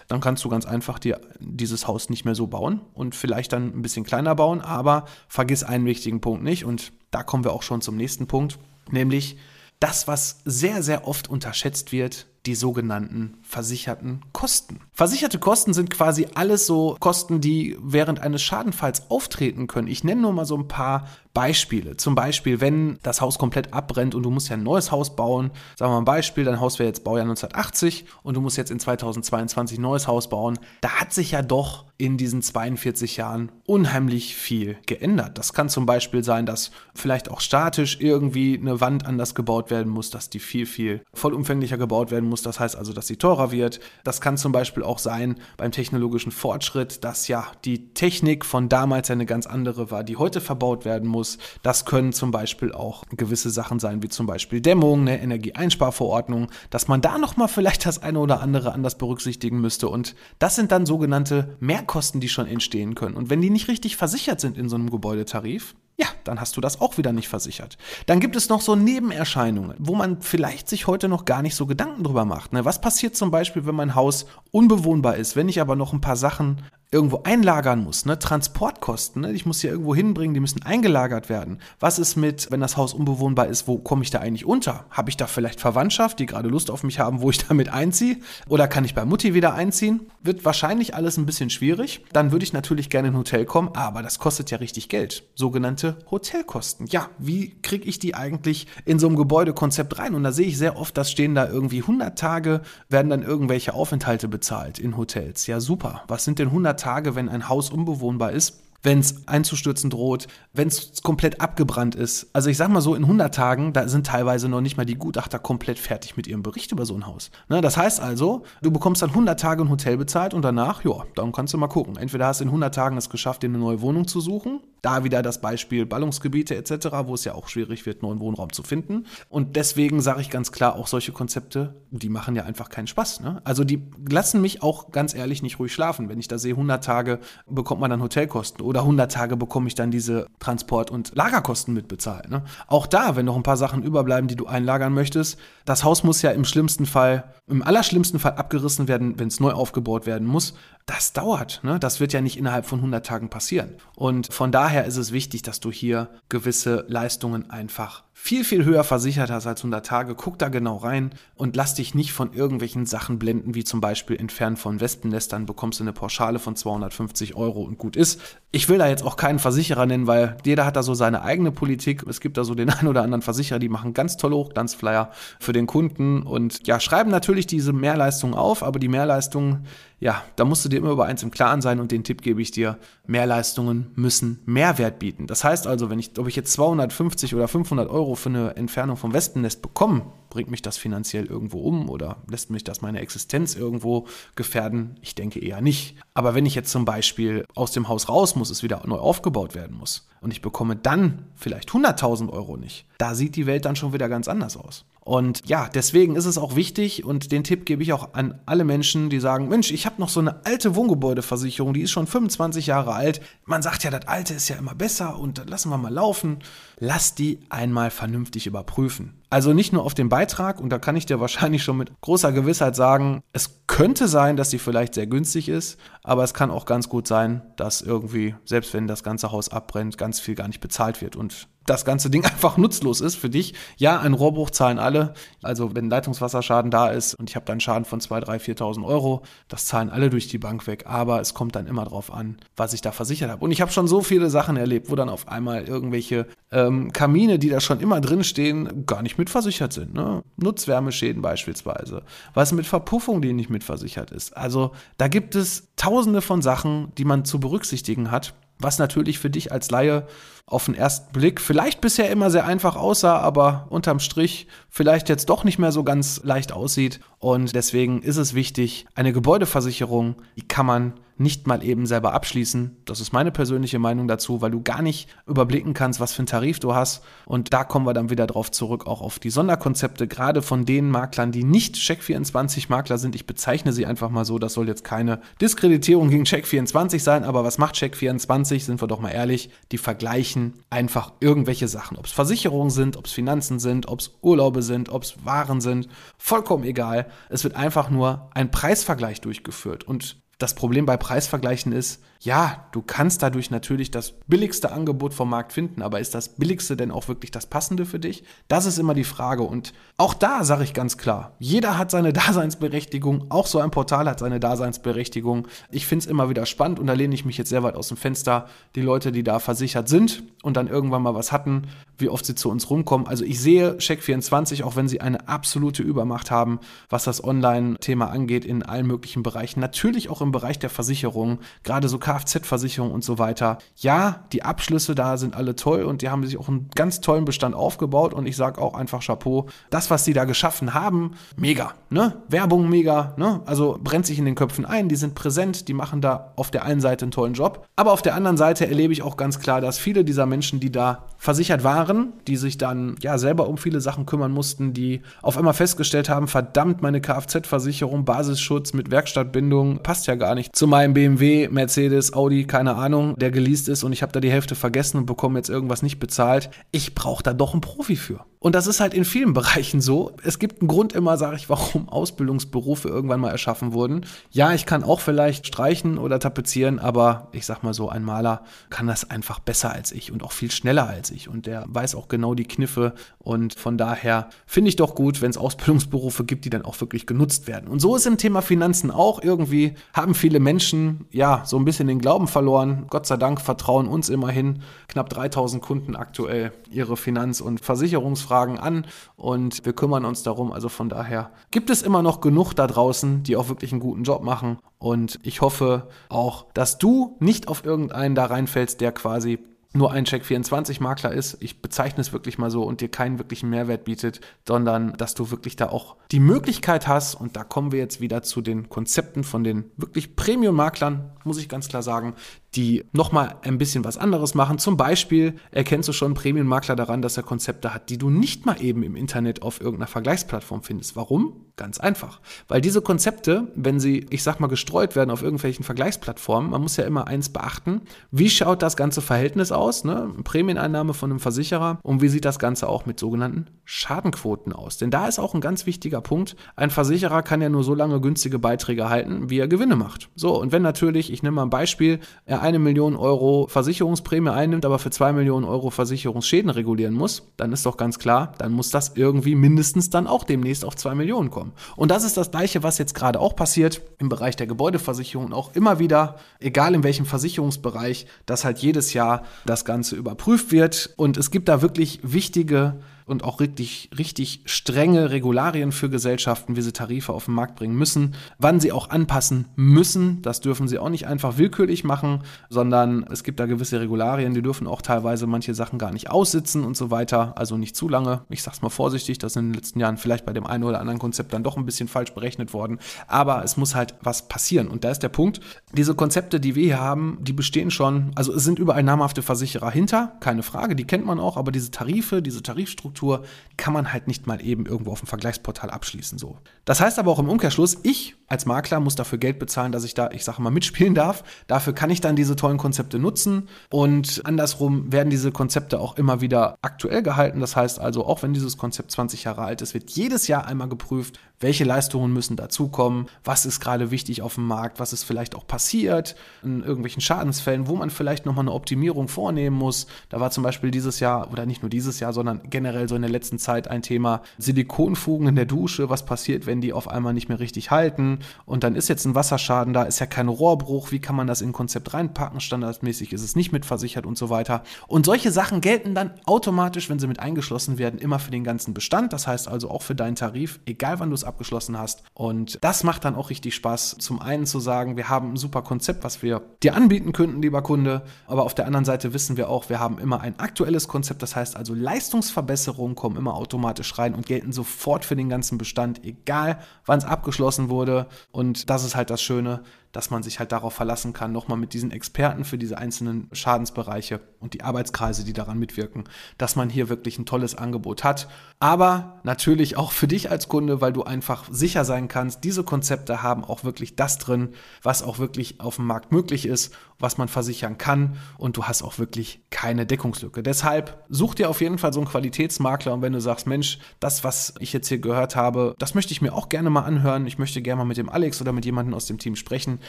dann 0.09 0.21
kannst 0.21 0.45
du 0.45 0.49
ganz 0.49 0.67
einfach 0.67 0.99
dir 0.99 1.21
dieses 1.41 1.87
Haus 1.87 2.11
nicht 2.11 2.25
mehr 2.25 2.35
so 2.35 2.47
bauen 2.47 2.81
und 2.93 3.15
vielleicht 3.15 3.53
dann 3.53 3.75
ein 3.75 3.83
bisschen 3.83 4.05
kleiner 4.05 4.35
bauen, 4.35 4.61
aber 4.61 5.07
vergiss 5.29 5.65
einen 5.65 5.87
wichtigen 5.87 6.21
Punkt 6.21 6.43
nicht 6.43 6.65
und 6.65 6.93
da 7.11 7.23
kommen 7.23 7.45
wir 7.45 7.53
auch 7.53 7.63
schon 7.63 7.81
zum 7.81 7.97
nächsten 7.97 8.27
Punkt, 8.27 8.59
nämlich 8.91 9.39
das, 9.81 10.07
was 10.07 10.41
sehr, 10.45 10.83
sehr 10.83 11.09
oft 11.09 11.29
unterschätzt 11.29 11.93
wird, 11.93 12.27
die 12.47 12.55
sogenannten 12.55 13.35
versicherten 13.43 14.23
Kosten. 14.33 14.81
Versicherte 14.93 15.39
Kosten 15.39 15.75
sind 15.75 15.91
quasi 15.91 16.27
alles 16.35 16.67
so 16.67 16.97
Kosten, 16.99 17.41
die 17.41 17.77
während 17.81 18.21
eines 18.21 18.43
Schadenfalls 18.43 19.11
auftreten 19.11 19.69
können. 19.69 19.89
Ich 19.89 20.03
nenne 20.03 20.23
nur 20.23 20.33
mal 20.33 20.45
so 20.45 20.57
ein 20.57 20.69
paar 20.69 21.07
Beispiele. 21.35 21.97
Zum 21.97 22.15
Beispiel, 22.15 22.61
wenn 22.61 22.99
das 23.03 23.21
Haus 23.21 23.39
komplett 23.39 23.73
abbrennt 23.73 24.15
und 24.15 24.23
du 24.23 24.31
musst 24.31 24.49
ja 24.49 24.57
ein 24.57 24.63
neues 24.63 24.91
Haus 24.91 25.17
bauen. 25.17 25.51
Sagen 25.77 25.91
wir 25.91 25.95
mal 25.95 26.03
ein 26.03 26.05
Beispiel, 26.05 26.45
dein 26.45 26.61
Haus 26.61 26.79
wäre 26.79 26.89
jetzt 26.89 27.05
Baujahr 27.05 27.25
1980 27.25 28.05
und 28.23 28.37
du 28.37 28.41
musst 28.41 28.57
jetzt 28.57 28.71
in 28.71 28.79
2022 28.79 29.79
ein 29.79 29.83
neues 29.83 30.07
Haus 30.07 30.29
bauen. 30.29 30.59
Da 30.81 31.01
hat 31.01 31.13
sich 31.13 31.31
ja 31.31 31.43
doch 31.43 31.87
in 31.97 32.17
diesen 32.17 32.43
42 32.43 33.17
Jahren 33.17 33.53
unheimlich 33.65 34.35
viel 34.35 34.77
geändert. 34.87 35.39
Das 35.39 35.53
kann 35.53 35.69
zum 35.69 35.87
Beispiel 35.87 36.25
sein, 36.25 36.47
dass 36.47 36.73
vielleicht 36.95 37.31
auch 37.31 37.41
statisch 37.41 37.99
irgendwie 38.01 38.59
eine 38.59 38.81
Wand 38.81 39.07
anders 39.07 39.35
gebaut 39.35 39.71
werden 39.71 39.89
muss, 39.89 40.11
dass 40.11 40.29
die 40.29 40.41
viel, 40.41 40.67
viel 40.67 41.03
vollumfänglicher 41.15 41.79
gebaut 41.79 42.11
werden 42.11 42.29
muss. 42.29 42.32
Das 42.41 42.59
heißt 42.61 42.77
also, 42.77 42.95
dass 42.95 43.07
sie 43.07 43.17
teurer 43.17 43.51
wird. 43.53 43.81
Das 44.05 44.23
kann 44.23 44.39
zum 44.39 44.53
Beispiel 44.53 44.83
auch 44.85 44.99
sein 44.99 45.37
beim 45.59 45.73
technologischen 45.73 46.33
Fortschritt, 46.33 47.05
dass 47.05 47.29
ja 47.29 47.47
die 47.67 47.93
Technik 47.93 48.47
von 48.47 48.71
damals 48.71 49.11
eine 49.11 49.27
ganz 49.27 49.47
andere 49.47 49.91
war, 49.91 50.05
die 50.05 50.17
heute 50.17 50.41
verbaut 50.41 50.87
werden 50.87 51.07
muss 51.09 51.13
muss. 51.13 51.39
Das 51.63 51.85
können 51.85 52.13
zum 52.13 52.33
Beispiel 52.33 52.73
auch 52.73 53.05
gewisse 53.11 53.51
Sachen 53.51 53.79
sein, 53.79 54.03
wie 54.03 54.09
zum 54.09 54.27
Beispiel 54.27 54.61
Dämmung, 54.61 55.03
eine 55.03 55.23
Energieeinsparverordnung, 55.23 56.49
dass 56.71 56.89
man 56.89 57.01
da 57.01 57.19
nochmal 57.19 57.49
vielleicht 57.49 57.87
das 57.87 58.03
eine 58.03 58.19
oder 58.19 58.41
andere 58.41 58.73
anders 58.73 58.99
berücksichtigen 58.99 59.61
müsste. 59.61 59.89
Und 59.89 60.15
das 60.39 60.57
sind 60.57 60.73
dann 60.73 60.87
sogenannte 60.87 61.57
Mehrkosten, 61.61 62.21
die 62.21 62.29
schon 62.29 62.47
entstehen 62.47 62.95
können. 62.95 63.15
Und 63.15 63.31
wenn 63.31 63.41
die 63.41 63.51
nicht 63.51 63.69
richtig 63.69 63.97
versichert 63.97 64.41
sind 64.41 64.59
in 64.59 64.69
so 64.69 64.77
einem 64.77 64.91
Gebäudetarif, 64.91 65.75
ja, 65.97 66.07
dann 66.25 66.41
hast 66.41 66.57
du 66.57 66.61
das 66.61 66.81
auch 66.81 66.99
wieder 66.99 67.13
nicht 67.13 67.29
versichert. 67.29 67.77
Dann 68.07 68.21
gibt 68.21 68.37
es 68.37 68.49
noch 68.49 68.61
so 68.61 68.75
Nebenerscheinungen, 68.75 69.77
wo 69.79 69.95
man 69.95 70.23
vielleicht 70.23 70.69
sich 70.69 70.87
heute 70.87 71.09
noch 71.09 71.25
gar 71.25 71.43
nicht 71.43 71.55
so 71.55 71.67
Gedanken 71.67 72.03
drüber 72.03 72.25
macht. 72.25 72.53
Ne? 72.53 72.65
Was 72.65 72.81
passiert 72.81 73.17
zum 73.17 73.31
Beispiel, 73.31 73.67
wenn 73.67 73.75
mein 73.75 73.95
Haus 73.95 74.27
unbewohnbar 74.51 75.17
ist, 75.17 75.37
wenn 75.37 75.49
ich 75.49 75.61
aber 75.61 75.77
noch 75.77 75.93
ein 75.93 76.01
paar 76.01 76.17
Sachen 76.17 76.63
irgendwo 76.93 77.23
einlagern 77.25 77.83
muss, 77.83 78.05
ne? 78.05 78.19
Transportkosten, 78.19 79.23
ne? 79.23 79.33
ich 79.33 79.47
muss 79.47 79.61
sie 79.61 79.69
irgendwo 79.69 79.95
hinbringen, 79.95 80.35
die 80.35 80.41
müssen 80.41 80.63
eingelagert 80.63 81.31
werden. 81.31 81.59
Was 81.81 81.99
ist 81.99 82.17
mit, 82.17 82.51
wenn 82.51 82.61
das 82.61 82.77
Haus 82.77 82.93
unbewohnbar 82.93 83.47
ist, 83.47 83.67
wo 83.67 83.79
komme 83.79 84.03
ich 84.03 84.11
da 84.11 84.19
eigentlich 84.19 84.45
unter? 84.45 84.85
Habe 84.91 85.09
ich 85.09 85.17
da 85.17 85.27
vielleicht 85.27 85.61
Verwandtschaft, 85.61 86.19
die 86.19 86.27
gerade 86.27 86.51
Lust 86.51 86.71
auf 86.71 86.83
mich 86.83 86.99
haben, 86.99 87.23
wo 87.23 87.31
ich 87.31 87.39
damit 87.49 87.71
einziehe? 87.71 88.19
Oder 88.49 88.69
kann 88.69 88.85
ich 88.85 88.95
bei 88.95 89.07
Mutti 89.07 89.33
wieder 89.33 89.55
einziehen? 89.55 90.03
Wird 90.23 90.45
wahrscheinlich 90.45 90.95
alles 90.95 91.17
ein 91.17 91.25
bisschen 91.25 91.49
schwierig. 91.49 92.05
Dann 92.13 92.31
würde 92.31 92.45
ich 92.45 92.53
natürlich 92.53 92.91
gerne 92.91 93.09
in 93.09 93.15
ein 93.15 93.19
Hotel 93.19 93.47
kommen, 93.47 93.71
aber 93.75 94.03
das 94.03 94.19
kostet 94.19 94.51
ja 94.51 94.59
richtig 94.59 94.91
Geld. 94.91 95.25
Sogenannte 95.35 95.99
Hotelkosten. 96.11 96.87
Ja, 96.89 97.09
wie 97.19 97.57
kriege 97.63 97.89
ich 97.89 98.01
die 98.01 98.15
eigentlich 98.15 98.67
in 98.85 98.99
so 98.99 99.07
einem 99.07 99.17
Gebäudekonzept 99.17 99.99
rein? 99.99 100.15
Und 100.15 100.25
da 100.25 100.33
sehe 100.33 100.47
ich 100.47 100.59
sehr 100.59 100.77
oft, 100.77 100.97
dass 100.99 101.11
stehen 101.11 101.35
da 101.35 101.49
irgendwie 101.49 101.81
100 101.81 102.19
Tage, 102.19 102.63
werden 102.89 103.09
dann 103.09 103.23
irgendwelche 103.23 103.73
Aufenthalte 103.73 104.27
bezahlt 104.27 104.79
in 104.79 104.97
Hotels. 104.97 105.47
Ja, 105.47 105.61
super. 105.61 106.03
Was 106.09 106.25
sind 106.25 106.39
denn 106.39 106.49
100 106.49 106.82
Tage, 106.83 107.15
wenn 107.15 107.29
ein 107.29 107.49
Haus 107.49 107.71
unbewohnbar 107.71 108.33
ist? 108.33 108.61
Wenn 108.83 108.99
es 108.99 109.27
einzustürzen 109.29 109.91
droht, 109.91 110.27
wenn 110.53 110.69
es 110.69 111.03
komplett 111.03 111.41
abgebrannt 111.41 111.95
ist. 111.95 112.29
Also 112.33 112.51
ich 112.51 112.57
sag 112.57 112.69
mal 112.69 112.81
so, 112.81 112.95
in 112.95 113.05
100 113.05 113.35
Tagen, 113.35 113.73
da 113.73 113.89
sind 113.89 114.07
teilweise 114.07 114.49
noch 114.49 114.61
nicht 114.61 114.77
mal 114.77 114.85
die 114.85 114.97
Gutachter 114.97 115.39
komplett 115.39 115.79
fertig 115.79 116.17
mit 116.17 116.27
ihrem 116.27 116.43
Bericht 116.43 116.73
über 116.73 116.85
so 116.85 116.95
ein 116.95 117.07
Haus. 117.07 117.31
Ne, 117.49 117.61
das 117.61 117.77
heißt 117.77 118.01
also, 118.01 118.43
du 118.63 118.71
bekommst 118.71 119.03
dann 119.03 119.11
100 119.11 119.39
Tage 119.39 119.63
ein 119.63 119.71
Hotel 119.71 119.97
bezahlt 119.97 120.35
und 120.35 120.43
danach, 120.43 120.85
ja, 120.85 121.05
dann 121.15 121.33
kannst 121.33 121.55
du 121.55 121.59
mal 121.59 121.69
gucken. 121.69 121.97
Entweder 121.97 122.27
hast 122.27 122.41
du 122.41 122.45
in 122.45 122.49
100 122.49 122.75
Tagen 122.75 122.97
es 122.97 123.09
geschafft, 123.09 123.43
dir 123.43 123.49
eine 123.49 123.59
neue 123.59 123.81
Wohnung 123.81 124.07
zu 124.07 124.21
suchen. 124.21 124.61
Da 124.83 125.05
wieder 125.05 125.23
das 125.23 125.41
Beispiel 125.41 125.87
Ballungsgebiete 125.87 126.57
etc., 126.57 126.89
wo 127.05 127.15
es 127.15 127.25
ja 127.25 127.35
auch 127.35 127.49
schwierig 127.49 127.87
wird, 127.87 128.03
neuen 128.03 128.19
Wohnraum 128.19 128.53
zu 128.53 128.65
finden. 128.65 129.07
Und 129.29 129.55
deswegen 129.55 130.01
sage 130.01 130.21
ich 130.21 130.29
ganz 130.29 130.51
klar, 130.51 130.75
auch 130.75 130.89
solche 130.89 131.13
Konzepte, 131.13 131.77
die 131.91 132.09
machen 132.09 132.35
ja 132.35 132.43
einfach 132.43 132.69
keinen 132.69 132.89
Spaß. 132.89 133.21
Ne? 133.21 133.41
Also 133.45 133.63
die 133.63 133.87
lassen 134.11 134.41
mich 134.41 134.63
auch 134.63 134.91
ganz 134.91 135.15
ehrlich 135.15 135.41
nicht 135.43 135.61
ruhig 135.61 135.73
schlafen. 135.73 136.09
Wenn 136.09 136.19
ich 136.19 136.27
da 136.27 136.37
sehe, 136.37 136.55
100 136.55 136.83
Tage 136.83 137.21
bekommt 137.49 137.81
man 137.81 137.91
dann 137.91 138.03
Hotelkosten 138.03 138.65
oder 138.73 138.81
100 138.81 139.13
Tage 139.13 139.37
bekomme 139.37 139.69
ich 139.69 139.75
dann 139.75 139.91
diese 139.91 140.29
Transport- 140.39 140.91
und 140.91 141.15
Lagerkosten 141.15 141.75
mitbezahlt. 141.75 142.31
Ne? 142.31 142.43
Auch 142.69 142.87
da, 142.87 143.17
wenn 143.17 143.27
noch 143.27 143.37
ein 143.37 143.43
paar 143.43 143.59
Sachen 143.59 143.83
überbleiben, 143.83 144.29
die 144.29 144.35
du 144.35 144.47
einlagern 144.47 144.95
möchtest, 144.95 145.39
das 145.67 145.85
Haus 145.85 146.05
muss 146.05 146.23
ja 146.23 146.31
im 146.31 146.47
schlimmsten 146.47 146.87
Fall, 146.87 147.35
im 147.47 147.63
allerschlimmsten 147.63 148.19
Fall 148.19 148.33
abgerissen 148.33 148.89
werden, 148.89 149.19
wenn 149.19 149.29
es 149.29 149.41
neu 149.41 149.53
aufgebaut 149.53 150.07
werden 150.07 150.27
muss. 150.27 150.55
Das 150.87 151.13
dauert. 151.13 151.61
Ne? 151.63 151.79
Das 151.79 152.01
wird 152.01 152.15
ja 152.15 152.23
nicht 152.23 152.39
innerhalb 152.39 152.65
von 152.65 152.79
100 152.79 153.05
Tagen 153.05 153.29
passieren. 153.29 153.75
Und 153.95 154.33
von 154.33 154.51
daher 154.51 154.87
ist 154.87 154.97
es 154.97 155.13
wichtig, 155.13 155.43
dass 155.43 155.61
du 155.61 155.71
hier 155.71 156.09
gewisse 156.31 156.87
Leistungen 156.89 157.51
einfach 157.51 158.05
viel, 158.25 158.45
viel 158.45 158.65
höher 158.65 158.85
versichert 158.85 159.33
hast 159.33 159.49
als 159.49 159.63
100 159.63 159.85
Tage, 159.85 160.15
guck 160.15 160.39
da 160.39 160.49
genau 160.49 160.77
rein 160.77 161.11
und 161.35 161.57
lass 161.57 161.75
dich 161.75 161.97
nicht 161.97 162.13
von 162.13 162.33
irgendwelchen 162.33 162.87
Sachen 162.87 163.19
blenden, 163.19 163.57
wie 163.57 163.65
zum 163.65 163.81
Beispiel 163.81 164.15
Entfernen 164.15 164.57
von 164.57 164.81
Wespennestern, 164.81 165.45
bekommst 165.45 165.81
du 165.81 165.85
eine 165.85 165.93
Pauschale 165.93 166.39
von 166.39 166.55
250 166.55 167.35
Euro 167.35 167.63
und 167.63 167.79
gut 167.79 167.97
ist. 167.97 168.21
Ich 168.53 168.69
will 168.69 168.79
da 168.79 168.87
jetzt 168.87 169.03
auch 169.03 169.17
keinen 169.17 169.41
Versicherer 169.41 169.87
nennen, 169.87 170.07
weil 170.07 170.37
jeder 170.45 170.65
hat 170.65 170.77
da 170.77 170.85
so 170.85 170.95
seine 170.95 171.23
eigene 171.23 171.51
Politik. 171.51 172.05
Es 172.07 172.21
gibt 172.21 172.37
da 172.37 172.45
so 172.45 172.55
den 172.55 172.71
einen 172.71 172.87
oder 172.87 173.03
anderen 173.03 173.23
Versicherer, 173.23 173.59
die 173.59 173.69
machen 173.69 173.93
ganz 173.93 174.17
tolle 174.17 174.37
Hochglanzflyer 174.37 175.11
für 175.41 175.53
den 175.53 175.67
Kunden 175.67 176.23
und 176.23 176.65
ja, 176.65 176.79
schreiben 176.79 177.11
natürlich 177.11 177.49
diese 177.49 177.73
Mehrleistungen 177.73 178.35
auf, 178.35 178.63
aber 178.63 178.79
die 178.79 178.89
Mehrleistungen 178.89 179.67
ja, 180.03 180.21
da 180.35 180.45
musst 180.45 180.65
du 180.65 180.69
dir 180.69 180.79
immer 180.79 180.91
über 180.91 181.05
eins 181.05 181.23
im 181.23 181.31
Klaren 181.31 181.63
sein 181.63 181.79
und 181.79 181.93
den 181.93 182.03
Tipp 182.03 182.23
gebe 182.23 182.43
ich 182.43 182.51
dir, 182.51 182.77
Mehrleistungen 183.07 183.93
müssen 183.95 184.41
Mehrwert 184.47 184.99
bieten. 184.99 185.29
Das 185.29 185.45
heißt 185.45 185.69
also, 185.69 185.91
wenn 185.91 186.01
ich, 186.01 186.19
ob 186.19 186.27
ich 186.27 186.35
jetzt 186.35 186.53
250 186.55 187.37
oder 187.37 187.47
500 187.47 187.89
Euro 187.89 188.12
für 188.15 188.29
eine 188.29 188.57
Entfernung 188.57 188.97
vom 188.97 189.13
Wespennest 189.13 189.63
bekomme, 189.63 190.03
bringt 190.33 190.51
mich 190.51 190.63
das 190.63 190.79
finanziell 190.79 191.27
irgendwo 191.27 191.59
um 191.59 191.91
oder 191.91 192.17
lässt 192.27 192.49
mich 192.49 192.65
das 192.65 192.81
meine 192.81 193.01
Existenz 193.01 193.55
irgendwo 193.55 194.07
gefährden? 194.35 194.97
Ich 195.03 195.15
denke 195.15 195.39
eher 195.41 195.61
nicht. 195.61 195.97
Aber 196.15 196.35
wenn 196.35 196.47
ich 196.47 196.55
jetzt 196.55 196.71
zum 196.71 196.87
Beispiel 196.87 197.45
aus 197.55 197.73
dem 197.73 197.87
Haus 197.89 198.09
raus 198.09 198.35
muss, 198.35 198.49
es 198.49 198.63
wieder 198.63 198.83
neu 198.87 198.97
aufgebaut 198.97 199.55
werden 199.55 199.77
muss 199.77 200.09
und 200.23 200.33
ich 200.33 200.41
bekomme 200.41 200.75
dann 200.75 201.27
vielleicht 201.35 201.69
100.000 201.69 202.31
Euro 202.31 202.57
nicht, 202.57 202.87
da 202.97 203.15
sieht 203.15 203.37
die 203.37 203.45
Welt 203.45 203.67
dann 203.67 203.77
schon 203.77 203.93
wieder 203.93 204.09
ganz 204.09 204.27
anders 204.27 204.57
aus. 204.57 204.87
Und 205.01 205.43
ja, 205.45 205.69
deswegen 205.69 206.17
ist 206.17 206.25
es 206.27 206.39
auch 206.39 206.57
wichtig 206.57 207.05
und 207.05 207.31
den 207.31 207.45
Tipp 207.45 207.67
gebe 207.67 207.83
ich 207.83 207.93
auch 207.93 208.15
an 208.15 208.41
alle 208.47 208.65
Menschen, 208.65 209.11
die 209.11 209.21
sagen, 209.21 209.49
Mensch, 209.49 209.71
ich 209.71 209.85
habe 209.85 210.01
noch 210.01 210.09
so 210.09 210.21
eine 210.21 210.47
alte 210.47 210.75
Wohngebäudeversicherung, 210.77 211.75
die 211.75 211.83
ist 211.83 211.91
schon 211.91 212.07
25 212.07 212.69
Jahre 212.69 212.95
alt. 212.95 213.21
Man 213.45 213.61
sagt 213.61 213.85
ja, 213.85 213.91
das 213.91 214.09
alte 214.09 214.33
ist 214.33 214.49
ja 214.49 214.57
immer 214.57 214.75
besser 214.75 215.19
und 215.19 215.43
lassen 215.51 215.69
wir 215.69 215.77
mal 215.77 215.93
laufen. 215.93 216.39
Lass 216.79 217.15
die 217.15 217.41
einmal 217.51 217.91
vernünftig 217.91 218.47
überprüfen. 218.47 219.22
Also 219.33 219.55
nicht 219.55 219.73
nur 219.73 219.85
auf 219.85 219.95
den 219.95 220.11
Beitrag, 220.11 220.61
und 220.61 220.69
da 220.69 220.79
kann 220.79 220.95
ich 220.95 221.07
dir 221.07 221.19
wahrscheinlich 221.27 221.63
schon 221.63 221.79
mit 221.79 221.91
großer 222.03 222.33
Gewissheit 222.33 222.77
sagen, 222.77 223.23
es 223.33 223.63
könnte 223.67 224.07
sein, 224.07 224.37
dass 224.37 224.51
sie 224.51 224.59
vielleicht 224.59 224.93
sehr 224.93 225.07
günstig 225.07 225.49
ist, 225.49 225.81
aber 226.03 226.23
es 226.23 226.35
kann 226.35 226.51
auch 226.51 226.67
ganz 226.67 226.91
gut 226.91 227.09
sein, 227.09 227.41
dass 227.57 227.81
irgendwie, 227.81 228.35
selbst 228.45 228.75
wenn 228.75 228.87
das 228.87 229.03
ganze 229.03 229.33
Haus 229.33 229.49
abbrennt, 229.49 229.97
ganz 229.97 230.21
viel 230.21 230.35
gar 230.35 230.49
nicht 230.49 230.61
bezahlt 230.61 231.01
wird. 231.01 231.17
Und 231.17 231.49
das 231.67 231.85
ganze 231.85 232.11
Ding 232.11 232.25
einfach 232.33 232.57
nutzlos 232.57 233.01
ist 233.01 233.17
für 233.17 233.31
dich. 233.31 233.55
Ja, 233.77 234.01
ein 234.01 234.15
Rohrbruch 234.15 234.51
zahlen 234.51 234.79
alle. 234.79 235.15
Also 235.43 235.75
wenn 235.75 235.91
Leitungswasserschaden 235.91 236.71
da 236.71 236.89
ist 236.89 237.15
und 237.15 237.31
ich 237.31 237.37
habe 237.37 237.47
dann 237.47 237.61
Schaden 237.61 237.85
von 237.85 238.01
2.000, 238.01 238.25
3.000, 238.25 238.59
4.000 238.59 238.85
Euro, 238.85 239.23
das 239.49 239.67
zahlen 239.67 239.91
alle 239.91 240.11
durch 240.11 240.29
die 240.29 240.39
Bank 240.39 240.67
weg. 240.67 240.85
Aber 240.87 241.21
es 241.21 241.35
kommt 241.35 241.57
dann 241.57 241.67
immer 241.67 241.85
drauf 241.85 242.13
an, 242.13 242.39
was 242.57 242.73
ich 242.73 242.81
da 242.81 242.93
versichert 242.93 243.31
habe. 243.31 243.45
Und 243.45 243.51
ich 243.51 243.61
habe 243.61 243.73
schon 243.73 243.89
so 243.89 244.03
viele 244.03 244.31
Sachen 244.31 244.57
erlebt, 244.57 244.91
wo 244.91 244.97
dann 244.97 245.09
auf 245.09 245.29
einmal 245.29 245.65
irgendwelche 245.65 246.27
ähm, 246.51 246.93
Kamine, 246.93 247.39
die 247.39 247.49
da 247.49 247.61
schon 247.61 247.81
immer 247.81 248.01
drin 248.01 248.25
stehen, 248.25 248.87
gar 248.87 249.03
nicht 249.03 249.19
mitversichert 249.19 249.73
sind. 249.73 249.95
Ne? 249.95 250.23
Nutzwärmeschäden 250.37 251.23
beispielsweise. 251.23 252.03
Was 252.35 252.53
mit 252.53 252.67
Verpuffung, 252.67 253.23
die 253.23 253.33
nicht 253.33 253.51
mitversichert 253.51 254.11
ist. 254.11 254.37
Also 254.37 254.73
da 254.99 255.09
gibt 255.09 255.35
es 255.35 255.69
tausende 255.77 256.21
von 256.21 256.43
Sachen, 256.43 256.93
die 256.99 257.05
man 257.05 257.25
zu 257.25 257.41
berücksichtigen 257.41 258.11
hat 258.11 258.35
was 258.59 258.79
natürlich 258.79 259.19
für 259.19 259.31
dich 259.31 259.53
als 259.53 259.71
Laie 259.71 260.07
auf 260.47 260.67
den 260.67 260.75
ersten 260.75 261.13
Blick 261.13 261.41
vielleicht 261.41 261.81
bisher 261.81 262.11
immer 262.11 262.31
sehr 262.31 262.45
einfach 262.45 262.77
aussah, 262.77 263.19
aber 263.19 263.67
unterm 263.71 264.01
Strich 264.01 264.47
vielleicht 264.69 265.09
jetzt 265.09 265.31
doch 265.31 265.45
nicht 265.45 265.59
mehr 265.59 265.73
so 265.73 265.85
ganz 265.85 266.21
leicht 266.25 266.53
aussieht. 266.53 267.01
Und 267.19 267.55
deswegen 267.55 268.03
ist 268.03 268.17
es 268.17 268.35
wichtig, 268.35 268.87
eine 268.95 269.13
Gebäudeversicherung, 269.13 270.17
die 270.37 270.47
kann 270.47 270.67
man 270.67 270.93
nicht 271.23 271.47
mal 271.47 271.63
eben 271.63 271.87
selber 271.87 272.13
abschließen. 272.13 272.77
Das 272.85 273.01
ist 273.01 273.13
meine 273.13 273.31
persönliche 273.31 273.79
Meinung 273.79 274.09
dazu, 274.09 274.43
weil 274.43 274.51
du 274.51 274.63
gar 274.63 274.83
nicht 274.83 275.09
überblicken 275.27 275.75
kannst, 275.75 276.01
was 276.01 276.13
für 276.13 276.21
einen 276.21 276.27
Tarif 276.27 276.61
du 276.61 276.75
hast. 276.75 277.03
Und 277.25 277.53
da 277.53 277.65
kommen 277.65 277.87
wir 277.87 277.95
dann 277.95 278.11
wieder 278.11 278.27
drauf 278.27 278.51
zurück, 278.51 278.87
auch 278.87 279.01
auf 279.01 279.19
die 279.19 279.31
Sonderkonzepte, 279.31 280.09
gerade 280.09 280.43
von 280.43 280.65
den 280.65 280.91
Maklern, 280.91 281.33
die 281.33 281.45
nicht 281.45 281.77
Check24-Makler 281.77 282.99
sind. 282.99 283.15
Ich 283.15 283.27
bezeichne 283.27 283.73
sie 283.73 283.87
einfach 283.87 284.11
mal 284.11 284.25
so. 284.25 284.39
Das 284.39 284.55
soll 284.55 284.69
jetzt 284.69 284.85
keine 284.85 285.21
Diskreditierung 285.41 286.11
gegen 286.11 286.25
Check24 286.25 286.99
sein, 287.01 287.25
aber 287.25 287.45
was 287.45 287.59
macht 287.59 287.77
Check24? 287.77 288.61
Sind 288.61 288.83
wir 288.83 288.89
doch 288.89 289.01
mal 289.01 289.11
ehrlich, 289.11 289.51
die 289.71 289.79
vergleichen 289.79 290.55
einfach 290.71 291.13
irgendwelche 291.21 291.69
Sachen. 291.69 291.97
Ob 291.97 292.07
es 292.07 292.13
Versicherungen 292.13 292.71
sind, 292.71 292.97
ob 292.97 293.07
es 293.07 293.13
Finanzen 293.13 293.59
sind, 293.59 293.89
ob 293.89 294.01
es 294.01 294.11
Urlaube 294.23 294.63
sind, 294.63 294.89
ob 294.89 295.03
es 295.03 295.25
Waren 295.25 295.61
sind, 295.61 295.89
vollkommen 296.19 296.65
egal. 296.65 297.07
Es 297.29 297.45
wird 297.45 297.57
einfach 297.57 297.91
nur 297.91 298.31
ein 298.35 298.51
Preisvergleich 298.51 299.21
durchgeführt. 299.21 299.85
Und 299.85 300.22
das 300.43 300.55
Problem 300.55 300.87
bei 300.87 300.97
Preisvergleichen 300.97 301.73
ist, 301.73 302.03
ja, 302.25 302.69
du 302.71 302.83
kannst 302.83 303.21
dadurch 303.21 303.51
natürlich 303.51 303.91
das 303.91 304.13
billigste 304.29 304.71
Angebot 304.71 305.13
vom 305.13 305.29
Markt 305.29 305.53
finden, 305.53 305.83
aber 305.83 305.99
ist 305.99 306.15
das 306.15 306.29
billigste 306.29 306.77
denn 306.77 306.93
auch 306.93 307.09
wirklich 307.09 307.33
das 307.33 307.47
passende 307.47 307.85
für 307.85 307.99
dich? 307.99 308.23
Das 308.47 308.65
ist 308.65 308.79
immer 308.79 308.95
die 308.95 309.03
Frage 309.03 309.43
und 309.43 309.73
auch 309.97 310.15
da 310.15 310.45
sage 310.45 310.63
ich 310.63 310.73
ganz 310.73 310.97
klar, 310.97 311.33
jeder 311.41 311.79
hat 311.79 311.91
seine 311.91 312.13
Daseinsberechtigung, 312.13 313.27
auch 313.31 313.49
so 313.49 313.59
ein 313.59 313.73
Portal 313.73 314.09
hat 314.09 314.21
seine 314.21 314.39
Daseinsberechtigung. 314.39 315.49
Ich 315.73 315.87
finde 315.87 316.05
es 316.05 316.07
immer 316.07 316.29
wieder 316.31 316.47
spannend 316.47 316.79
und 316.79 316.87
da 316.87 316.93
lehne 316.93 317.13
ich 317.13 317.25
mich 317.25 317.39
jetzt 317.39 317.49
sehr 317.49 317.65
weit 317.65 317.75
aus 317.75 317.89
dem 317.89 317.97
Fenster, 317.97 318.47
die 318.77 318.83
Leute, 318.83 319.11
die 319.11 319.25
da 319.25 319.41
versichert 319.41 319.89
sind 319.89 320.23
und 320.45 320.57
dann 320.57 320.69
irgendwann 320.69 321.03
mal 321.03 321.17
was 321.17 321.33
hatten, 321.33 321.67
wie 321.99 322.09
oft 322.09 322.25
sie 322.25 322.37
zu 322.37 322.51
uns 322.51 322.71
rumkommen. 322.71 323.09
Also 323.09 323.25
ich 323.25 323.41
sehe 323.41 323.73
Check24, 323.73 324.63
auch 324.63 324.77
wenn 324.77 324.87
sie 324.87 325.01
eine 325.01 325.27
absolute 325.29 325.83
Übermacht 325.83 326.31
haben, 326.31 326.61
was 326.89 327.03
das 327.03 327.25
Online-Thema 327.25 328.11
angeht, 328.11 328.45
in 328.45 328.63
allen 328.63 328.87
möglichen 328.87 329.25
Bereichen, 329.25 329.59
natürlich 329.59 330.09
auch 330.09 330.21
im 330.21 330.31
Bereich 330.31 330.61
der 330.61 330.71
Versicherung, 330.71 331.41
gerade 331.65 331.89
so 331.89 331.99
Kfz-Versicherung 332.13 332.91
und 332.91 333.05
so 333.05 333.19
weiter. 333.19 333.59
Ja, 333.77 334.25
die 334.33 334.43
Abschlüsse 334.43 334.95
da 334.95 335.17
sind 335.17 335.35
alle 335.37 335.57
toll 335.57 335.83
und 335.83 336.03
die 336.03 336.09
haben 336.09 336.25
sich 336.25 336.39
auch 336.39 336.49
einen 336.49 336.69
ganz 336.75 337.01
tollen 337.01 337.25
Bestand 337.25 337.55
aufgebaut 337.55 338.15
und 338.15 338.27
ich 338.27 338.37
sage 338.37 338.61
auch 338.61 338.75
einfach 338.75 339.05
Chapeau. 339.05 339.49
Das, 339.71 339.91
was 339.91 340.05
sie 340.05 340.13
da 340.13 340.25
geschaffen 340.25 340.75
haben, 340.75 341.13
mega, 341.37 341.73
ne? 341.91 342.23
Werbung 342.29 342.69
mega, 342.69 343.15
ne? 343.17 343.41
Also 343.47 343.79
brennt 343.83 344.07
sich 344.07 344.19
in 344.19 344.25
den 344.25 344.35
Köpfen 344.35 344.65
ein, 344.65 344.89
die 344.89 344.97
sind 344.97 345.15
präsent, 345.15 345.69
die 345.69 345.75
machen 345.75 346.01
da 346.01 346.33
auf 346.37 346.51
der 346.51 346.65
einen 346.65 346.81
Seite 346.81 347.05
einen 347.05 347.13
tollen 347.13 347.35
Job, 347.35 347.67
aber 347.77 347.93
auf 347.93 348.03
der 348.03 348.15
anderen 348.15 348.37
Seite 348.37 348.67
erlebe 348.67 348.93
ich 348.93 349.03
auch 349.03 349.17
ganz 349.17 349.39
klar, 349.39 349.61
dass 349.61 349.79
viele 349.79 350.05
dieser 350.05 350.27
Menschen, 350.27 350.61
die 350.61 350.73
da 350.73 351.07
versichert 351.17 351.65
waren, 351.65 352.13
die 352.27 352.37
sich 352.37 352.59
dann 352.59 352.97
ja 353.01 353.17
selber 353.19 353.49
um 353.49 353.57
viele 353.57 353.81
Sachen 353.81 354.07
kümmern 354.07 354.33
mussten, 354.33 354.73
die 354.73 355.03
auf 355.23 355.39
einmal 355.39 355.55
festgestellt 355.55 356.09
haben, 356.09 356.29
verdammt, 356.29 356.83
meine 356.83 357.01
Kfz-Versicherung, 357.01 358.05
Basisschutz 358.05 358.73
mit 358.73 358.91
Werkstattbindung 358.91 359.83
passt 359.83 360.07
ja 360.07 360.17
gar 360.17 360.35
nicht 360.35 360.55
zu 360.55 360.67
meinem 360.67 360.95
BMW, 360.95 361.49
Mercedes 361.49 362.02
ist, 362.03 362.17
Audi, 362.17 362.47
keine 362.47 362.75
Ahnung, 362.75 363.17
der 363.17 363.31
geleast 363.31 363.69
ist 363.69 363.85
und 363.85 363.93
ich 363.93 364.03
habe 364.03 364.13
da 364.13 364.19
die 364.19 364.31
Hälfte 364.31 364.57
vergessen 364.57 364.99
und 364.99 365.07
bekomme 365.07 365.39
jetzt 365.39 365.49
irgendwas 365.49 365.83
nicht 365.83 366.01
bezahlt. 366.01 366.51
Ich 366.73 366.95
brauche 366.95 367.23
da 367.23 367.33
doch 367.33 367.53
einen 367.53 367.61
Profi 367.61 367.95
für. 367.95 368.25
Und 368.43 368.57
das 368.57 368.67
ist 368.67 368.81
halt 368.81 368.93
in 368.93 369.05
vielen 369.05 369.33
Bereichen 369.43 369.81
so. 369.81 370.13
Es 370.25 370.39
gibt 370.39 370.61
einen 370.61 370.69
Grund 370.69 370.93
immer, 370.93 371.17
sage 371.17 371.37
ich, 371.37 371.49
warum 371.49 371.89
Ausbildungsberufe 371.89 372.89
irgendwann 372.89 373.21
mal 373.21 373.31
erschaffen 373.31 373.73
wurden. 373.73 374.05
Ja, 374.31 374.53
ich 374.53 374.67
kann 374.67 374.83
auch 374.83 375.01
vielleicht 375.01 375.47
streichen 375.47 375.97
oder 375.97 376.19
tapezieren, 376.19 376.81
aber 376.81 377.29
ich 377.33 377.47
sag 377.47 377.63
mal 377.63 377.73
so, 377.73 377.89
ein 377.89 378.03
Maler 378.03 378.43
kann 378.69 378.89
das 378.89 379.09
einfach 379.09 379.39
besser 379.39 379.73
als 379.73 379.93
ich 379.93 380.11
und 380.13 380.25
auch 380.25 380.33
viel 380.33 380.51
schneller 380.51 380.89
als 380.89 381.13
ich. 381.13 381.29
Und 381.29 381.47
der 381.47 381.65
weiß 381.69 381.95
auch 381.95 382.09
genau 382.09 382.35
die 382.35 382.45
Kniffe. 382.45 382.95
Und 383.21 383.55
von 383.55 383.79
daher 383.79 384.29
finde 384.45 384.71
ich 384.71 384.77
doch 384.77 384.97
gut, 384.97 385.23
wenn 385.23 385.31
es 385.31 385.39
Ausbildungsberufe 385.39 386.25
gibt, 386.25 386.45
die 386.45 386.51
dann 386.51 386.65
auch 386.65 386.81
wirklich 386.81 387.07
genutzt 387.07 387.47
werden. 387.47 387.69
Und 387.69 387.79
so 387.79 387.95
ist 387.95 388.07
im 388.07 388.19
Thema 388.19 388.43
Finanzen 388.43 388.91
auch 388.91 389.23
irgendwie, 389.23 389.75
haben 389.95 390.17
viele 390.17 390.41
Menschen 390.41 391.07
ja 391.13 391.43
so 391.47 391.57
ein 391.59 391.65
bisschen 391.65 391.87
den 391.87 392.01
Glauben 392.01 392.27
verloren. 392.27 392.87
Gott 392.91 393.07
sei 393.07 393.17
Dank 393.17 393.41
vertrauen 393.41 393.87
uns 393.87 394.09
immerhin 394.09 394.63
knapp 394.89 395.11
3000 395.11 395.63
Kunden 395.63 395.95
aktuell 395.95 396.53
ihre 396.73 396.97
Finanz- 396.97 397.41
und 397.41 397.61
Versicherungsfragen 397.61 398.32
an 398.33 398.87
und 399.17 399.65
wir 399.65 399.73
kümmern 399.73 400.05
uns 400.05 400.23
darum. 400.23 400.53
Also 400.53 400.69
von 400.69 400.89
daher 400.89 401.31
gibt 401.51 401.71
es 401.71 401.83
immer 401.83 402.03
noch 402.03 402.21
genug 402.21 402.55
da 402.55 402.67
draußen, 402.67 403.23
die 403.23 403.37
auch 403.37 403.49
wirklich 403.49 403.73
einen 403.73 403.81
guten 403.81 404.03
Job 404.05 404.23
machen. 404.23 404.59
Und 404.79 405.19
ich 405.23 405.41
hoffe 405.41 405.89
auch, 406.09 406.47
dass 406.55 406.79
du 406.79 407.17
nicht 407.21 407.49
auf 407.49 407.65
irgendeinen 407.65 408.15
da 408.15 408.27
reinfällst, 408.27 408.81
der 408.81 408.93
quasi 408.93 409.39
nur 409.75 409.91
ein 409.91 410.05
Check24-Makler 410.05 411.13
ist, 411.13 411.39
ich 411.41 411.63
bezeichne 411.63 412.03
es 412.03 412.13
wirklich 412.13 412.37
mal 412.37 412.51
so 412.51 412.63
und 412.63 412.81
dir 412.81 412.91
keinen 412.91 413.19
wirklichen 413.19 413.49
Mehrwert 413.49 413.85
bietet, 413.85 414.21
sondern 414.47 414.93
dass 414.99 415.15
du 415.15 415.31
wirklich 415.31 415.57
da 415.57 415.71
auch 415.71 415.97
die 416.11 416.21
Möglichkeit 416.21 416.89
hast, 416.89 417.15
und 417.15 417.37
da 417.37 417.45
kommen 417.45 417.73
wir 417.73 417.79
jetzt 417.79 418.01
wieder 418.01 418.23
zu 418.23 418.43
den 418.43 418.69
Konzepten 418.69 419.25
von 419.25 419.45
den 419.45 419.71
wirklich 419.77 420.15
Premium-Maklern, 420.15 421.13
muss 421.25 421.39
ich 421.39 421.49
ganz 421.49 421.69
klar 421.69 421.83
sagen, 421.83 422.15
die 422.55 422.85
nochmal 422.93 423.37
ein 423.43 423.59
bisschen 423.59 423.85
was 423.85 423.97
anderes 423.97 424.35
machen. 424.35 424.59
Zum 424.59 424.77
Beispiel 424.77 425.35
erkennst 425.51 425.89
du 425.89 425.93
schon 425.93 426.15
Premium-Makler 426.15 426.77
daran, 426.77 427.01
dass 427.01 427.17
er 427.17 427.23
Konzepte 427.23 427.73
hat, 427.73 427.89
die 427.89 427.99
du 427.99 428.11
nicht 428.11 428.45
mal 428.45 428.63
eben 428.63 428.83
im 428.83 428.95
Internet 428.95 429.43
auf 429.43 429.61
irgendeiner 429.61 429.87
Vergleichsplattform 429.87 430.63
findest. 430.63 430.95
Warum? 430.95 431.47
Ganz 431.57 431.79
einfach. 431.81 432.21
Weil 432.49 432.61
diese 432.61 432.83
Konzepte, 432.83 433.49
wenn 433.55 433.79
sie, 433.79 434.07
ich 434.11 434.23
sag 434.23 434.41
mal, 434.41 434.47
gestreut 434.47 434.97
werden 434.97 435.11
auf 435.11 435.23
irgendwelchen 435.23 435.65
Vergleichsplattformen, 435.65 436.51
man 436.51 436.63
muss 436.63 436.77
ja 436.77 436.85
immer 436.85 437.07
eins 437.07 437.29
beachten, 437.29 437.83
wie 438.11 438.31
schaut 438.31 438.63
das 438.63 438.77
ganze 438.77 439.01
Verhältnis 439.01 439.53
aus, 439.53 439.85
ne? 439.85 440.11
Prämieneinnahme 440.25 440.95
von 440.95 441.11
einem 441.11 441.21
Versicherer 441.21 441.79
und 441.83 442.01
wie 442.01 442.09
sieht 442.09 442.25
das 442.25 442.39
Ganze 442.39 442.69
auch 442.69 442.87
mit 442.87 442.99
sogenannten 442.99 443.47
Schadenquoten 443.65 444.53
aus? 444.53 444.79
Denn 444.79 444.91
da 444.91 445.07
ist 445.07 445.19
auch 445.19 445.35
ein 445.35 445.41
ganz 445.41 445.67
wichtiger 445.67 446.01
Punkt. 446.01 446.37
Ein 446.57 446.71
Versicherer 446.71 447.23
kann 447.23 447.43
ja 447.43 447.49
nur 447.49 447.65
so 447.65 447.75
lange 447.75 448.01
günstige 448.01 448.39
Beiträge 448.39 448.89
halten, 448.89 449.31
wie 449.31 449.39
er 449.39 449.49
Gewinne 449.49 449.77
macht. 449.77 450.11
So, 450.15 450.41
und 450.41 450.53
wenn 450.53 450.63
natürlich, 450.63 451.13
ich 451.13 451.23
nehme 451.23 451.37
mal 451.37 451.43
ein 451.43 451.51
Beispiel, 451.51 452.01
er 452.25 452.42
eine 452.43 452.59
Million 452.59 452.97
Euro 452.97 453.47
Versicherungsprämie 453.49 454.31
einnimmt, 454.31 454.67
aber 454.67 454.81
für 454.81 454.91
zwei 454.91 455.13
Millionen 455.13 455.45
Euro 455.45 455.71
Versicherungsschäden 455.71 456.51
regulieren 456.51 456.93
muss, 456.93 457.29
dann 457.37 457.53
ist 457.53 457.65
doch 457.65 457.77
ganz 457.77 458.01
klar, 458.01 458.33
dann 458.39 458.53
muss 458.53 458.71
das 458.71 458.93
irgendwie 458.97 459.37
mindestens 459.37 459.91
dann 459.91 460.09
auch 460.09 460.25
demnächst 460.25 460.65
auf 460.65 460.75
zwei 460.75 460.97
Millionen 460.97 461.31
kommen. 461.31 461.53
Und 461.77 461.93
das 461.93 462.03
ist 462.03 462.17
das 462.17 462.33
Gleiche, 462.33 462.65
was 462.65 462.79
jetzt 462.79 462.95
gerade 462.95 463.21
auch 463.21 463.37
passiert 463.37 463.81
im 463.99 464.09
Bereich 464.09 464.35
der 464.35 464.49
Gebäudeversicherung 464.49 465.33
auch 465.33 465.55
immer 465.55 465.79
wieder, 465.79 466.17
egal 466.41 466.75
in 466.75 466.83
welchem 466.83 467.07
Versicherungsbereich, 467.07 468.07
dass 468.27 468.45
halt 468.45 468.59
jedes 468.59 468.93
Jahr 468.93 469.23
das 469.47 469.65
Ganze 469.65 469.95
überprüft 469.95 470.51
wird. 470.51 470.93
Und 470.97 471.17
es 471.17 471.31
gibt 471.31 471.49
da 471.49 471.63
wirklich 471.63 472.01
wichtige 472.03 472.81
und 473.07 473.25
auch 473.25 473.41
richtig, 473.41 473.91
richtig 473.97 474.43
strenge 474.45 475.11
Regularien 475.11 475.73
für 475.73 475.91
Gesellschaften, 475.91 476.57
wie 476.57 476.63
sie 476.63 476.73
Tarife 476.73 477.13
auf 477.13 477.27
den 477.27 477.35
Markt 477.35 477.57
bringen 477.57 477.77
müssen, 477.77 478.15
wann 478.39 478.61
sie 478.61 478.73
auch 478.73 478.91
anpassen 478.91 479.49
müssen. 479.57 480.23
Das 480.23 480.41
dürfen 480.41 480.69
sie 480.69 480.79
auch 480.79 480.89
nicht 480.89 481.07
einfach 481.07 481.39
willkürlich 481.39 481.85
machen, 481.85 482.23
sondern 482.49 483.05
es 483.11 483.25
gibt 483.25 483.41
da 483.41 483.47
gewisse 483.47 483.81
Regularien, 483.81 484.35
die 484.35 484.43
dürfen 484.43 484.67
auch 484.67 484.83
teilweise 484.83 485.27
manche 485.27 485.55
Sachen 485.55 485.79
gar 485.79 485.93
nicht 485.93 486.11
aussitzen 486.11 486.65
und 486.65 486.77
so 486.77 486.91
weiter, 486.91 487.35
also 487.37 487.57
nicht 487.57 487.77
zu 487.77 487.89
lange. 487.89 488.23
Ich 488.29 488.43
sag's 488.43 488.63
mal 488.63 488.69
vorsichtig, 488.69 489.19
das 489.19 489.33
ist 489.33 489.37
in 489.37 489.49
den 489.49 489.55
letzten 489.55 489.81
Jahren 489.81 489.97
vielleicht 489.97 490.25
bei 490.25 490.33
dem 490.33 490.47
einen 490.47 490.65
oder 490.65 490.81
anderen 490.81 490.99
Konzept 490.99 491.33
dann 491.33 491.43
doch 491.43 491.57
ein 491.57 491.67
bisschen 491.67 491.89
falsch 491.89 492.13
berechnet 492.13 492.53
worden, 492.53 492.79
aber 493.07 493.43
es 493.45 493.57
muss 493.57 493.75
halt 493.75 493.95
was 494.03 494.29
passieren. 494.29 494.69
Und 494.69 494.85
da 494.85 494.91
ist 494.91 495.03
der 495.03 495.09
Punkt, 495.09 495.41
diese 495.73 495.95
Konzepte, 495.95 496.41
die 496.41 496.55
wir 496.55 496.65
hier 496.65 496.81
haben, 496.81 497.19
die 497.21 497.33
bestehen 497.33 497.71
schon, 497.71 498.13
also 498.15 498.33
es 498.33 498.45
sind 498.45 498.59
überall 498.59 498.83
namhafte 498.83 499.23
Versicherer 499.23 499.71
hinter, 499.71 500.13
keine 500.21 500.43
Frage, 500.43 500.77
die 500.77 500.85
kennt 500.85 501.05
man 501.05 501.19
auch, 501.19 501.37
aber 501.37 501.53
diese 501.53 501.71
Tarife, 501.71 502.23
diese 502.23 502.43
Tarifstruktur 502.43 502.92
Struktur 502.93 503.25
kann 503.57 503.73
man 503.73 503.93
halt 503.93 504.09
nicht 504.09 504.27
mal 504.27 504.45
eben 504.45 504.67
irgendwo 504.67 504.93
auf 504.93 505.01
dem 505.01 505.07
Vergleichsportal 505.07 505.71
abschließen. 505.71 506.19
So. 506.19 506.39
Das 506.65 506.81
heißt 506.81 506.99
aber 506.99 507.11
auch 507.11 507.19
im 507.19 507.29
Umkehrschluss, 507.29 507.79
ich 507.83 508.17
als 508.27 508.47
Makler 508.47 508.81
muss 508.81 508.95
dafür 508.95 509.19
Geld 509.19 509.39
bezahlen, 509.39 509.73
dass 509.73 509.85
ich 509.85 509.95
da, 509.95 510.11
ich 510.11 510.25
sage 510.25 510.41
mal, 510.41 510.51
mitspielen 510.51 510.95
darf. 510.95 511.23
Dafür 511.47 511.75
kann 511.75 511.91
ich 511.91 512.01
dann 512.01 512.17
diese 512.17 512.35
tollen 512.35 512.57
Konzepte 512.57 512.99
nutzen 512.99 513.49
und 513.71 514.23
andersrum 514.25 514.91
werden 514.91 515.11
diese 515.11 515.33
Konzepte 515.33 515.81
auch 515.81 515.97
immer 515.97 516.21
wieder 516.21 516.57
aktuell 516.63 517.03
gehalten. 517.03 517.41
Das 517.41 517.57
heißt 517.57 517.79
also, 517.79 518.07
auch 518.07 518.23
wenn 518.23 518.33
dieses 518.33 518.57
Konzept 518.57 518.91
20 518.91 519.25
Jahre 519.25 519.43
alt 519.43 519.61
ist, 519.61 519.75
wird 519.75 519.91
jedes 519.91 520.29
Jahr 520.29 520.47
einmal 520.47 520.69
geprüft, 520.69 521.19
welche 521.43 521.65
Leistungen 521.65 522.13
müssen 522.13 522.37
dazukommen, 522.37 523.07
was 523.25 523.47
ist 523.47 523.61
gerade 523.61 523.91
wichtig 523.91 524.23
auf 524.23 524.37
dem 524.37 524.47
Markt, 524.47 524.81
was 524.81 524.93
ist 524.93 525.05
vielleicht 525.05 525.35
auch 525.35 525.47
passiert 525.47 526.17
in 526.43 526.63
irgendwelchen 526.63 527.01
Schadensfällen, 527.01 527.69
wo 527.69 527.77
man 527.77 527.91
vielleicht 527.91 528.27
nochmal 528.27 528.45
eine 528.45 528.53
Optimierung 528.53 529.09
vornehmen 529.09 529.57
muss. 529.57 529.87
Da 530.09 530.21
war 530.21 530.31
zum 530.31 530.43
Beispiel 530.43 530.71
dieses 530.71 531.01
Jahr, 531.01 531.31
oder 531.33 531.47
nicht 531.47 531.63
nur 531.63 531.71
dieses 531.71 532.01
Jahr, 532.01 532.13
sondern 532.13 532.41
generell 532.49 532.89
so 532.89 532.97
in 532.97 533.03
der 533.03 533.11
letzten 533.11 533.39
Zeit 533.39 533.69
ein 533.69 533.83
Thema 533.83 534.23
Silikonfugen 534.39 535.29
in 535.29 535.37
der 535.37 535.47
Dusche, 535.47 535.91
was 535.91 536.05
passiert, 536.05 536.47
wenn 536.47 536.61
die 536.61 536.73
auf 536.73 536.89
einmal 536.89 537.13
nicht 537.13 537.29
mehr 537.29 537.41
richtig 537.41 537.71
halten? 537.71 538.21
Und 538.47 538.65
dann 538.65 538.75
ist 538.75 538.89
jetzt 538.89 539.05
ein 539.05 539.15
Wasserschaden 539.15 539.73
da, 539.73 539.83
ist 539.83 539.99
ja 539.99 540.07
kein 540.07 540.29
Rohrbruch, 540.29 540.93
wie 540.93 541.01
kann 541.01 541.17
man 541.17 541.27
das 541.27 541.43
in 541.43 541.51
ein 541.51 541.53
Konzept 541.53 541.93
reinpacken, 541.95 542.41
standardmäßig 542.41 543.13
ist 543.13 543.23
es 543.23 543.37
nicht 543.37 543.53
mitversichert 543.53 544.07
und 544.07 544.17
so 544.17 544.31
weiter. 544.31 544.63
Und 544.87 545.07
solche 545.07 545.31
Sachen 545.33 545.61
gelten 545.61 545.95
dann 545.95 546.13
automatisch, 546.25 546.89
wenn 546.89 546.99
sie 546.99 547.07
mit 547.07 547.21
eingeschlossen 547.21 547.79
werden, 547.79 547.99
immer 547.99 548.19
für 548.19 548.31
den 548.31 548.45
ganzen 548.45 548.75
Bestand, 548.75 549.13
das 549.13 549.27
heißt 549.27 549.49
also 549.49 549.71
auch 549.71 549.83
für 549.83 549.95
deinen 549.95 550.17
Tarif, 550.17 550.61
egal 550.67 551.01
wann 551.01 551.11
du 551.11 551.15
es 551.15 551.25
abgeschlossen 551.33 551.79
hast. 551.79 552.03
Und 552.15 552.63
das 552.63 552.85
macht 552.85 553.05
dann 553.05 553.17
auch 553.17 553.31
richtig 553.31 553.55
Spaß. 553.55 553.97
Zum 553.99 554.21
einen 554.21 554.47
zu 554.47 554.61
sagen, 554.61 554.97
wir 554.97 555.09
haben 555.09 555.33
ein 555.33 555.37
super 555.37 555.63
Konzept, 555.63 556.05
was 556.05 556.23
wir 556.23 556.43
dir 556.63 556.75
anbieten 556.75 557.13
könnten, 557.13 557.43
lieber 557.43 557.63
Kunde. 557.63 558.03
Aber 558.27 558.45
auf 558.45 558.55
der 558.55 558.67
anderen 558.67 558.85
Seite 558.85 559.15
wissen 559.15 559.37
wir 559.37 559.49
auch, 559.49 559.69
wir 559.69 559.81
haben 559.81 559.99
immer 559.99 560.21
ein 560.21 560.39
aktuelles 560.39 560.89
Konzept. 560.89 561.23
Das 561.23 561.35
heißt 561.35 561.57
also, 561.57 561.75
Leistungsverbesserungen 561.75 562.95
kommen 562.95 563.17
immer 563.17 563.35
automatisch 563.35 563.99
rein 563.99 564.15
und 564.15 564.27
gelten 564.27 564.53
sofort 564.53 565.05
für 565.05 565.17
den 565.17 565.29
ganzen 565.29 565.59
Bestand, 565.59 566.05
egal 566.05 566.59
wann 566.85 566.99
es 566.99 567.05
abgeschlossen 567.05 567.71
wurde. 567.71 568.07
Und 568.31 568.69
das 568.69 568.85
ist 568.85 568.95
halt 568.95 569.11
das 569.11 569.23
Schöne 569.23 569.63
dass 569.93 570.11
man 570.11 570.23
sich 570.23 570.39
halt 570.39 570.53
darauf 570.53 570.75
verlassen 570.75 571.13
kann, 571.13 571.33
nochmal 571.33 571.59
mit 571.59 571.75
diesen 571.75 571.91
Experten 571.91 572.45
für 572.45 572.59
diese 572.59 572.79
einzelnen 572.79 573.29
Schadensbereiche 573.33 574.21
und 574.41 574.55
die 574.55 574.63
Arbeitskreise, 574.63 575.25
die 575.25 575.35
daran 575.35 575.59
mitwirken, 575.59 576.05
dass 576.39 576.57
man 576.57 576.71
hier 576.71 576.89
wirklich 576.89 577.19
ein 577.19 577.27
tolles 577.27 577.55
Angebot 577.55 578.03
hat. 578.03 578.29
Aber 578.59 579.21
natürlich 579.23 579.77
auch 579.77 579.93
für 579.93 580.09
dich 580.09 580.31
als 580.31 580.49
Kunde, 580.49 580.81
weil 580.81 580.93
du 580.93 581.05
einfach 581.05 581.45
sicher 581.51 581.85
sein 581.85 582.09
kannst, 582.09 582.43
diese 582.45 582.65
Konzepte 582.65 583.23
haben 583.23 583.45
auch 583.45 583.65
wirklich 583.65 583.95
das 583.95 584.19
drin, 584.19 584.55
was 584.83 585.03
auch 585.03 585.19
wirklich 585.19 585.61
auf 585.61 585.77
dem 585.77 585.87
Markt 585.87 586.11
möglich 586.11 586.47
ist, 586.47 586.75
was 587.03 587.19
man 587.19 587.29
versichern 587.29 587.79
kann 587.79 588.17
und 588.39 588.57
du 588.57 588.65
hast 588.65 588.83
auch 588.83 588.99
wirklich 588.99 589.43
keine 589.51 589.87
Deckungslücke. 589.87 590.43
Deshalb 590.43 591.05
such 591.09 591.35
dir 591.35 591.51
auf 591.51 591.61
jeden 591.61 591.79
Fall 591.79 591.93
so 591.93 592.01
einen 592.01 592.09
Qualitätsmakler 592.09 592.95
und 592.95 593.03
wenn 593.03 593.13
du 593.13 593.21
sagst, 593.21 593.47
Mensch, 593.47 593.79
das, 594.01 594.25
was 594.25 594.55
ich 594.61 594.73
jetzt 594.73 594.89
hier 594.89 594.99
gehört 594.99 595.37
habe, 595.37 595.75
das 595.79 595.95
möchte 595.95 596.13
ich 596.13 596.23
mir 596.23 596.33
auch 596.33 596.49
gerne 596.49 596.71
mal 596.71 596.83
anhören, 596.83 597.27
ich 597.27 597.39
möchte 597.39 597.63
gerne 597.63 597.79
mal 597.79 597.85
mit 597.85 597.97
dem 597.97 598.09
Alex 598.09 598.41
oder 598.41 598.53
mit 598.53 598.65
jemandem 598.65 598.95
aus 598.95 599.07
dem 599.07 599.19
Team 599.19 599.37
sprechen, 599.37 599.81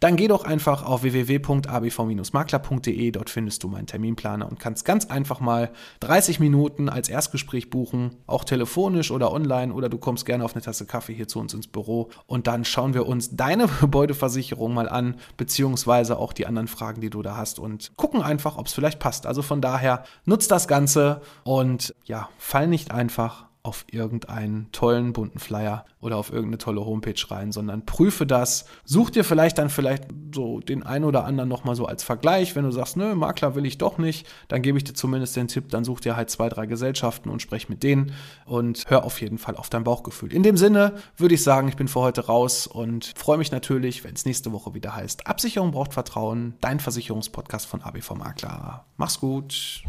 dann 0.00 0.16
geh 0.16 0.28
doch 0.28 0.44
einfach 0.44 0.84
auf 0.84 1.02
www.abv-makler.de. 1.02 3.10
Dort 3.10 3.30
findest 3.30 3.62
du 3.62 3.68
meinen 3.68 3.86
Terminplaner 3.86 4.48
und 4.48 4.58
kannst 4.58 4.84
ganz 4.84 5.06
einfach 5.06 5.40
mal 5.40 5.70
30 6.00 6.40
Minuten 6.40 6.88
als 6.88 7.08
Erstgespräch 7.08 7.70
buchen, 7.70 8.16
auch 8.26 8.44
telefonisch 8.44 9.10
oder 9.10 9.32
online 9.32 9.72
oder 9.72 9.88
du 9.88 9.98
kommst 9.98 10.26
gerne 10.26 10.44
auf 10.44 10.54
eine 10.54 10.62
Tasse 10.62 10.86
Kaffee 10.86 11.14
hier 11.14 11.28
zu 11.28 11.40
uns 11.40 11.54
ins 11.54 11.66
Büro 11.66 12.10
und 12.26 12.46
dann 12.46 12.64
schauen 12.64 12.94
wir 12.94 13.06
uns 13.06 13.36
deine 13.36 13.68
Gebäudeversicherung 13.80 14.74
mal 14.74 14.88
an, 14.88 15.16
beziehungsweise 15.36 16.18
auch 16.18 16.32
die 16.32 16.46
anderen 16.46 16.68
Fragen, 16.84 17.00
die 17.00 17.08
du 17.08 17.22
da 17.22 17.34
hast 17.34 17.58
und 17.58 17.96
gucken 17.96 18.20
einfach, 18.20 18.58
ob 18.58 18.66
es 18.66 18.74
vielleicht 18.74 18.98
passt. 18.98 19.26
Also 19.26 19.40
von 19.40 19.62
daher 19.62 20.04
nutzt 20.26 20.50
das 20.50 20.68
Ganze 20.68 21.22
und 21.42 21.94
ja, 22.04 22.28
fall 22.36 22.66
nicht 22.66 22.90
einfach 22.90 23.46
auf 23.62 23.86
irgendeinen 23.90 24.70
tollen 24.70 25.14
bunten 25.14 25.38
Flyer 25.38 25.86
oder 26.04 26.18
auf 26.18 26.30
irgendeine 26.30 26.58
tolle 26.58 26.84
Homepage 26.84 27.14
rein, 27.30 27.50
sondern 27.50 27.86
prüfe 27.86 28.26
das. 28.26 28.66
Such 28.84 29.10
dir 29.10 29.24
vielleicht 29.24 29.56
dann 29.58 29.70
vielleicht 29.70 30.04
so 30.34 30.60
den 30.60 30.82
einen 30.82 31.04
oder 31.04 31.24
anderen 31.24 31.48
nochmal 31.48 31.76
so 31.76 31.86
als 31.86 32.02
Vergleich. 32.02 32.54
Wenn 32.54 32.64
du 32.64 32.70
sagst, 32.70 32.96
nö, 32.96 33.14
Makler 33.14 33.54
will 33.54 33.64
ich 33.64 33.78
doch 33.78 33.96
nicht, 33.96 34.26
dann 34.48 34.60
gebe 34.60 34.76
ich 34.76 34.84
dir 34.84 34.92
zumindest 34.92 35.34
den 35.34 35.48
Tipp, 35.48 35.70
dann 35.70 35.84
such 35.84 36.00
dir 36.00 36.14
halt 36.14 36.28
zwei, 36.28 36.48
drei 36.48 36.66
Gesellschaften 36.66 37.30
und 37.30 37.40
sprech 37.40 37.68
mit 37.68 37.82
denen 37.82 38.12
und 38.44 38.84
hör 38.88 39.04
auf 39.04 39.20
jeden 39.20 39.38
Fall 39.38 39.56
auf 39.56 39.70
dein 39.70 39.84
Bauchgefühl. 39.84 40.32
In 40.32 40.42
dem 40.42 40.58
Sinne 40.58 40.92
würde 41.16 41.34
ich 41.34 41.42
sagen, 41.42 41.68
ich 41.68 41.76
bin 41.76 41.88
für 41.88 42.00
heute 42.00 42.26
raus 42.26 42.66
und 42.66 43.12
freue 43.16 43.38
mich 43.38 43.50
natürlich, 43.50 44.04
wenn 44.04 44.14
es 44.14 44.26
nächste 44.26 44.52
Woche 44.52 44.74
wieder 44.74 44.94
heißt, 44.94 45.26
Absicherung 45.26 45.70
braucht 45.70 45.94
Vertrauen, 45.94 46.54
dein 46.60 46.80
Versicherungspodcast 46.80 47.66
von 47.66 47.82
ABV 47.82 48.14
Makler. 48.14 48.84
Mach's 48.98 49.18
gut. 49.18 49.82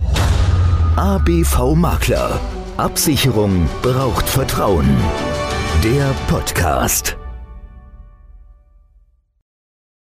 ABV 0.96 1.76
Makler. 1.76 2.40
Absicherung 2.78 3.68
braucht 3.82 4.30
Vertrauen. 4.30 4.88
Der 5.84 6.16
Podcast. 6.28 7.18